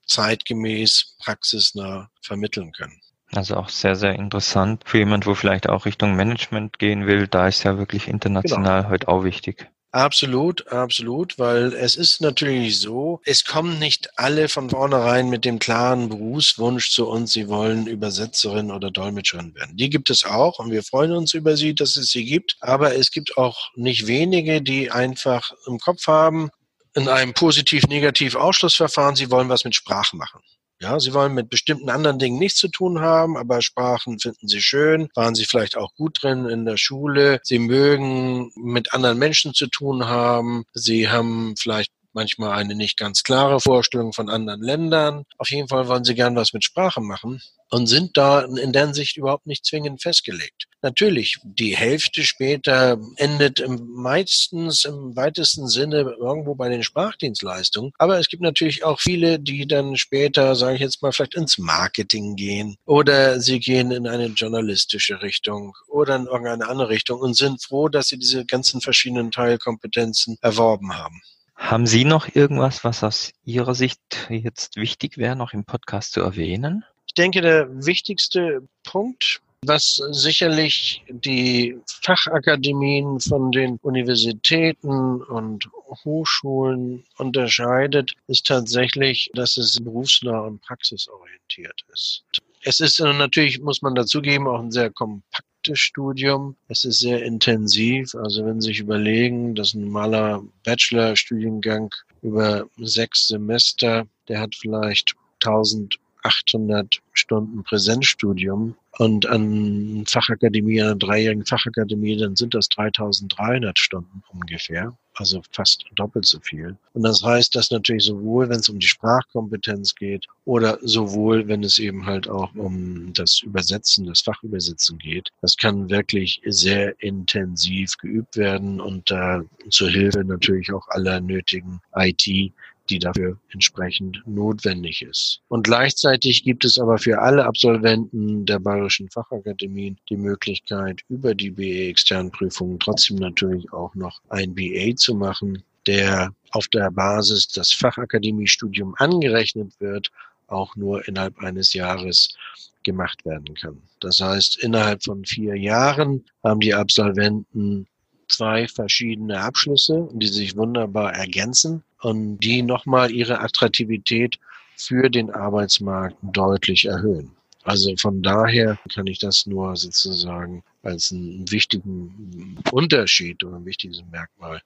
zeitgemäß, 0.05 1.15
praxisnah 1.19 2.09
vermitteln 2.21 2.71
können. 2.71 3.01
Also 3.33 3.57
auch 3.57 3.67
sehr, 3.67 3.97
sehr 3.97 4.13
interessant 4.13 4.83
für 4.85 4.99
jemand, 4.99 5.25
wo 5.25 5.35
vielleicht 5.35 5.67
auch 5.67 5.85
Richtung 5.85 6.15
Management 6.15 6.79
gehen 6.79 7.07
will. 7.07 7.27
Da 7.27 7.47
ist 7.47 7.63
ja 7.63 7.77
wirklich 7.77 8.07
international 8.07 8.83
genau. 8.83 8.89
heute 8.89 9.07
auch 9.09 9.23
wichtig. 9.25 9.69
Absolut, 9.93 10.67
absolut, 10.67 11.39
weil 11.39 11.73
es 11.73 11.95
ist 11.95 12.19
natürlich 12.19 12.79
so, 12.81 13.21
es 13.23 13.45
kommen 13.45 13.79
nicht 13.79 14.09
alle 14.19 14.49
von 14.49 14.69
vornherein 14.69 15.29
mit 15.29 15.45
dem 15.45 15.59
klaren 15.59 16.09
Berufswunsch 16.09 16.91
zu 16.91 17.07
uns, 17.07 17.31
sie 17.31 17.47
wollen 17.47 17.88
Übersetzerin 17.88 18.69
oder 18.69 18.91
Dolmetscherin 18.91 19.55
werden. 19.55 19.77
Die 19.77 19.89
gibt 19.89 20.09
es 20.09 20.25
auch 20.25 20.59
und 20.59 20.71
wir 20.71 20.83
freuen 20.83 21.13
uns 21.13 21.33
über 21.33 21.55
sie, 21.55 21.73
dass 21.73 21.95
es 21.95 22.09
sie 22.09 22.25
gibt, 22.25 22.57
aber 22.59 22.95
es 22.95 23.11
gibt 23.11 23.38
auch 23.38 23.69
nicht 23.75 24.07
wenige, 24.07 24.61
die 24.61 24.91
einfach 24.91 25.51
im 25.67 25.79
Kopf 25.79 26.05
haben, 26.07 26.49
in 26.93 27.07
einem 27.07 27.33
positiv-negativ 27.33 28.35
Ausschlussverfahren, 28.35 29.15
sie 29.15 29.31
wollen 29.31 29.49
was 29.49 29.63
mit 29.63 29.75
Sprache 29.75 30.17
machen. 30.17 30.41
Ja, 30.80 30.99
sie 30.99 31.13
wollen 31.13 31.34
mit 31.34 31.49
bestimmten 31.49 31.89
anderen 31.89 32.19
Dingen 32.19 32.38
nichts 32.38 32.59
zu 32.59 32.67
tun 32.67 32.99
haben, 32.99 33.36
aber 33.36 33.63
Sprachen 33.63 34.19
finden 34.19 34.47
sie 34.47 34.61
schön, 34.61 35.09
waren 35.15 35.34
sie 35.34 35.45
vielleicht 35.45 35.75
auch 35.75 35.95
gut 35.95 36.21
drin 36.21 36.45
in 36.45 36.65
der 36.65 36.78
Schule. 36.78 37.39
Sie 37.43 37.57
mögen 37.57 38.51
mit 38.55 38.93
anderen 38.93 39.17
Menschen 39.17 39.55
zu 39.55 39.67
tun 39.67 40.05
haben. 40.05 40.65
Sie 40.73 41.09
haben 41.09 41.55
vielleicht 41.57 41.91
manchmal 42.18 42.53
eine 42.53 42.74
nicht 42.74 42.97
ganz 42.97 43.22
klare 43.22 43.61
Vorstellung 43.61 44.11
von 44.11 44.28
anderen 44.28 44.61
Ländern. 44.61 45.24
Auf 45.38 45.51
jeden 45.51 45.68
Fall 45.68 45.88
wollen 45.88 46.03
sie 46.03 46.15
gern 46.15 46.36
was 46.36 46.51
mit 46.51 46.63
Sprache 46.63 46.99
machen 46.99 47.39
und 47.70 47.86
sind 47.86 48.18
da 48.18 48.41
in 48.41 48.74
der 48.74 48.93
Sicht 48.93 49.18
überhaupt 49.18 49.45
nicht 49.45 49.65
zwingend 49.65 50.01
festgelegt. 50.01 50.65
Natürlich, 50.82 51.38
die 51.43 51.76
Hälfte 51.76 52.24
später 52.24 52.97
endet 53.18 53.63
meistens 53.68 54.86
im 54.86 55.15
weitesten 55.15 55.68
Sinne 55.68 56.15
irgendwo 56.20 56.55
bei 56.55 56.70
den 56.70 56.84
Sprachdienstleistungen. 56.84 57.91
Aber 57.97 58.20
es 58.20 58.30
gibt 58.30 58.41
natürlich 58.41 58.84
auch 58.84 58.99
viele, 58.99 59.39
die 59.39 59.68
dann 59.68 59.95
später, 59.95 60.55
sage 60.55 60.76
ich 60.76 60.82
jetzt 60.82 61.01
mal, 61.01 61.11
vielleicht 61.11 61.36
ins 61.36 61.57
Marketing 61.57 62.36
gehen 62.36 62.78
oder 62.86 63.39
sie 63.41 63.59
gehen 63.59 63.91
in 63.91 64.07
eine 64.07 64.28
journalistische 64.28 65.22
Richtung 65.22 65.74
oder 65.88 66.15
in 66.15 66.26
irgendeine 66.26 66.68
andere 66.68 66.89
Richtung 66.89 67.20
und 67.20 67.36
sind 67.36 67.63
froh, 67.63 67.89
dass 67.89 68.07
sie 68.07 68.18
diese 68.18 68.45
ganzen 68.45 68.82
verschiedenen 68.82 69.32
Teilkompetenzen 69.32 70.38
erworben 70.41 70.97
haben. 70.97 71.22
Haben 71.57 71.87
Sie 71.87 72.05
noch 72.05 72.33
irgendwas, 72.33 72.83
was 72.83 73.03
aus 73.03 73.33
Ihrer 73.43 73.75
Sicht 73.75 73.99
jetzt 74.29 74.77
wichtig 74.77 75.17
wäre, 75.17 75.35
noch 75.35 75.53
im 75.53 75.65
Podcast 75.65 76.13
zu 76.13 76.21
erwähnen? 76.21 76.85
Ich 77.07 77.15
denke, 77.15 77.41
der 77.41 77.67
wichtigste 77.85 78.61
Punkt, 78.83 79.41
was 79.65 79.99
sicherlich 80.11 81.03
die 81.09 81.77
Fachakademien 82.03 83.19
von 83.19 83.51
den 83.51 83.77
Universitäten 83.81 85.21
und 85.23 85.67
Hochschulen 86.05 87.03
unterscheidet, 87.17 88.13
ist 88.27 88.45
tatsächlich, 88.45 89.31
dass 89.33 89.57
es 89.57 89.83
berufsnah 89.83 90.41
und 90.41 90.61
praxisorientiert 90.61 91.83
ist. 91.91 92.23
Es 92.61 92.79
ist 92.79 92.99
natürlich, 92.99 93.59
muss 93.59 93.81
man 93.81 93.95
dazugeben, 93.95 94.47
auch 94.47 94.59
ein 94.59 94.71
sehr 94.71 94.91
kompakt 94.91 95.46
Studium. 95.76 96.55
Es 96.68 96.86
ist 96.86 96.99
sehr 96.99 97.24
intensiv. 97.24 98.15
Also 98.15 98.45
wenn 98.45 98.61
Sie 98.61 98.70
sich 98.70 98.80
überlegen, 98.80 99.55
dass 99.55 99.74
ein 99.74 99.86
normaler 99.86 100.43
Bachelorstudiengang 100.63 101.89
über 102.22 102.65
sechs 102.78 103.28
Semester, 103.28 104.07
der 104.28 104.39
hat 104.39 104.55
vielleicht 104.55 105.15
1800 105.43 106.99
Stunden 107.13 107.63
Präsenzstudium 107.63 108.76
und 108.97 109.26
an 109.28 110.03
Fachakademie, 110.07 110.82
einer 110.82 110.95
dreijährigen 110.95 111.45
Fachakademie, 111.45 112.18
dann 112.18 112.36
sind 112.36 112.53
das 112.53 112.70
3300 112.70 113.78
Stunden 113.78 114.24
ungefähr, 114.30 114.97
also 115.18 115.41
fast 115.51 115.86
doppelt 115.95 116.26
so 116.26 116.39
viel. 116.39 116.78
Und 116.93 117.03
das 117.03 117.24
heißt, 117.24 117.55
dass 117.55 117.72
natürlich 117.72 118.05
sowohl, 118.05 118.49
wenn 118.49 118.59
es 118.59 118.70
um 118.70 118.80
die 118.80 118.88
Sprachkompetenz 118.88 119.95
geht 119.95 120.26
oder 120.45 120.78
sowohl, 120.82 121.47
wenn 121.47 121.63
es 121.63 121.80
eben 121.80 122.05
halt 122.05 122.30
auch 122.30 122.53
um 122.55 123.13
das 123.13 123.41
Übersetzen, 123.41 124.05
das 124.05 124.22
Fachübersetzen 124.22 124.97
geht, 124.97 125.30
das 125.41 125.57
kann 125.57 125.89
wirklich 125.89 126.41
sehr 126.45 127.01
intensiv 127.01 127.97
geübt 127.97 128.38
werden 128.38 128.80
und 128.80 129.09
da 129.11 129.39
äh, 129.39 129.70
zur 129.70 129.89
Hilfe 129.89 130.24
natürlich 130.24 130.72
auch 130.72 130.88
aller 130.89 131.20
nötigen 131.20 131.82
IT 131.95 132.53
die 132.89 132.99
dafür 132.99 133.38
entsprechend 133.51 134.21
notwendig 134.25 135.01
ist. 135.01 135.41
Und 135.47 135.63
gleichzeitig 135.63 136.43
gibt 136.43 136.65
es 136.65 136.79
aber 136.79 136.97
für 136.97 137.21
alle 137.21 137.45
Absolventen 137.45 138.45
der 138.45 138.59
Bayerischen 138.59 139.09
Fachakademien 139.09 139.97
die 140.09 140.17
Möglichkeit, 140.17 141.01
über 141.09 141.35
die 141.35 141.51
BE-Externprüfungen 141.51 142.79
trotzdem 142.79 143.17
natürlich 143.17 143.71
auch 143.73 143.93
noch 143.95 144.19
ein 144.29 144.55
BA 144.55 144.95
zu 144.95 145.15
machen, 145.15 145.63
der 145.85 146.33
auf 146.51 146.67
der 146.67 146.91
Basis 146.91 147.47
das 147.47 147.71
Fachakademiestudium 147.71 148.95
angerechnet 148.97 149.73
wird, 149.79 150.11
auch 150.47 150.75
nur 150.75 151.07
innerhalb 151.07 151.38
eines 151.39 151.73
Jahres 151.73 152.35
gemacht 152.83 153.25
werden 153.25 153.53
kann. 153.55 153.81
Das 153.99 154.19
heißt, 154.19 154.57
innerhalb 154.63 155.03
von 155.03 155.25
vier 155.25 155.55
Jahren 155.55 156.23
haben 156.43 156.61
die 156.61 156.73
Absolventen 156.73 157.88
zwei 158.29 158.67
verschiedene 158.67 159.41
Abschlüsse, 159.41 160.07
die 160.13 160.27
sich 160.27 160.55
wunderbar 160.55 161.13
ergänzen 161.13 161.83
und 162.01 162.37
die 162.39 162.61
nochmal 162.61 163.11
ihre 163.11 163.39
Attraktivität 163.39 164.37
für 164.75 165.09
den 165.09 165.31
Arbeitsmarkt 165.31 166.15
deutlich 166.21 166.85
erhöhen. 166.85 167.31
Also 167.63 167.93
von 167.97 168.23
daher 168.23 168.77
kann 168.93 169.07
ich 169.07 169.19
das 169.19 169.45
nur 169.45 169.75
sozusagen 169.75 170.63
als 170.83 171.11
einen 171.11 171.51
wichtigen 171.51 172.57
Unterschied 172.71 173.43
oder 173.43 173.57
ein 173.57 173.65
wichtiges 173.65 174.03
Merkmal 174.09 174.61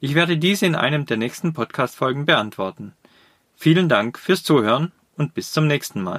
Ich 0.00 0.14
werde 0.14 0.38
diese 0.38 0.64
in 0.64 0.74
einem 0.74 1.04
der 1.04 1.18
nächsten 1.18 1.52
Podcast-Folgen 1.52 2.24
beantworten. 2.24 2.94
Vielen 3.56 3.90
Dank 3.90 4.18
fürs 4.18 4.42
Zuhören 4.42 4.90
und 5.18 5.34
bis 5.34 5.52
zum 5.52 5.66
nächsten 5.66 6.00
Mal. 6.00 6.14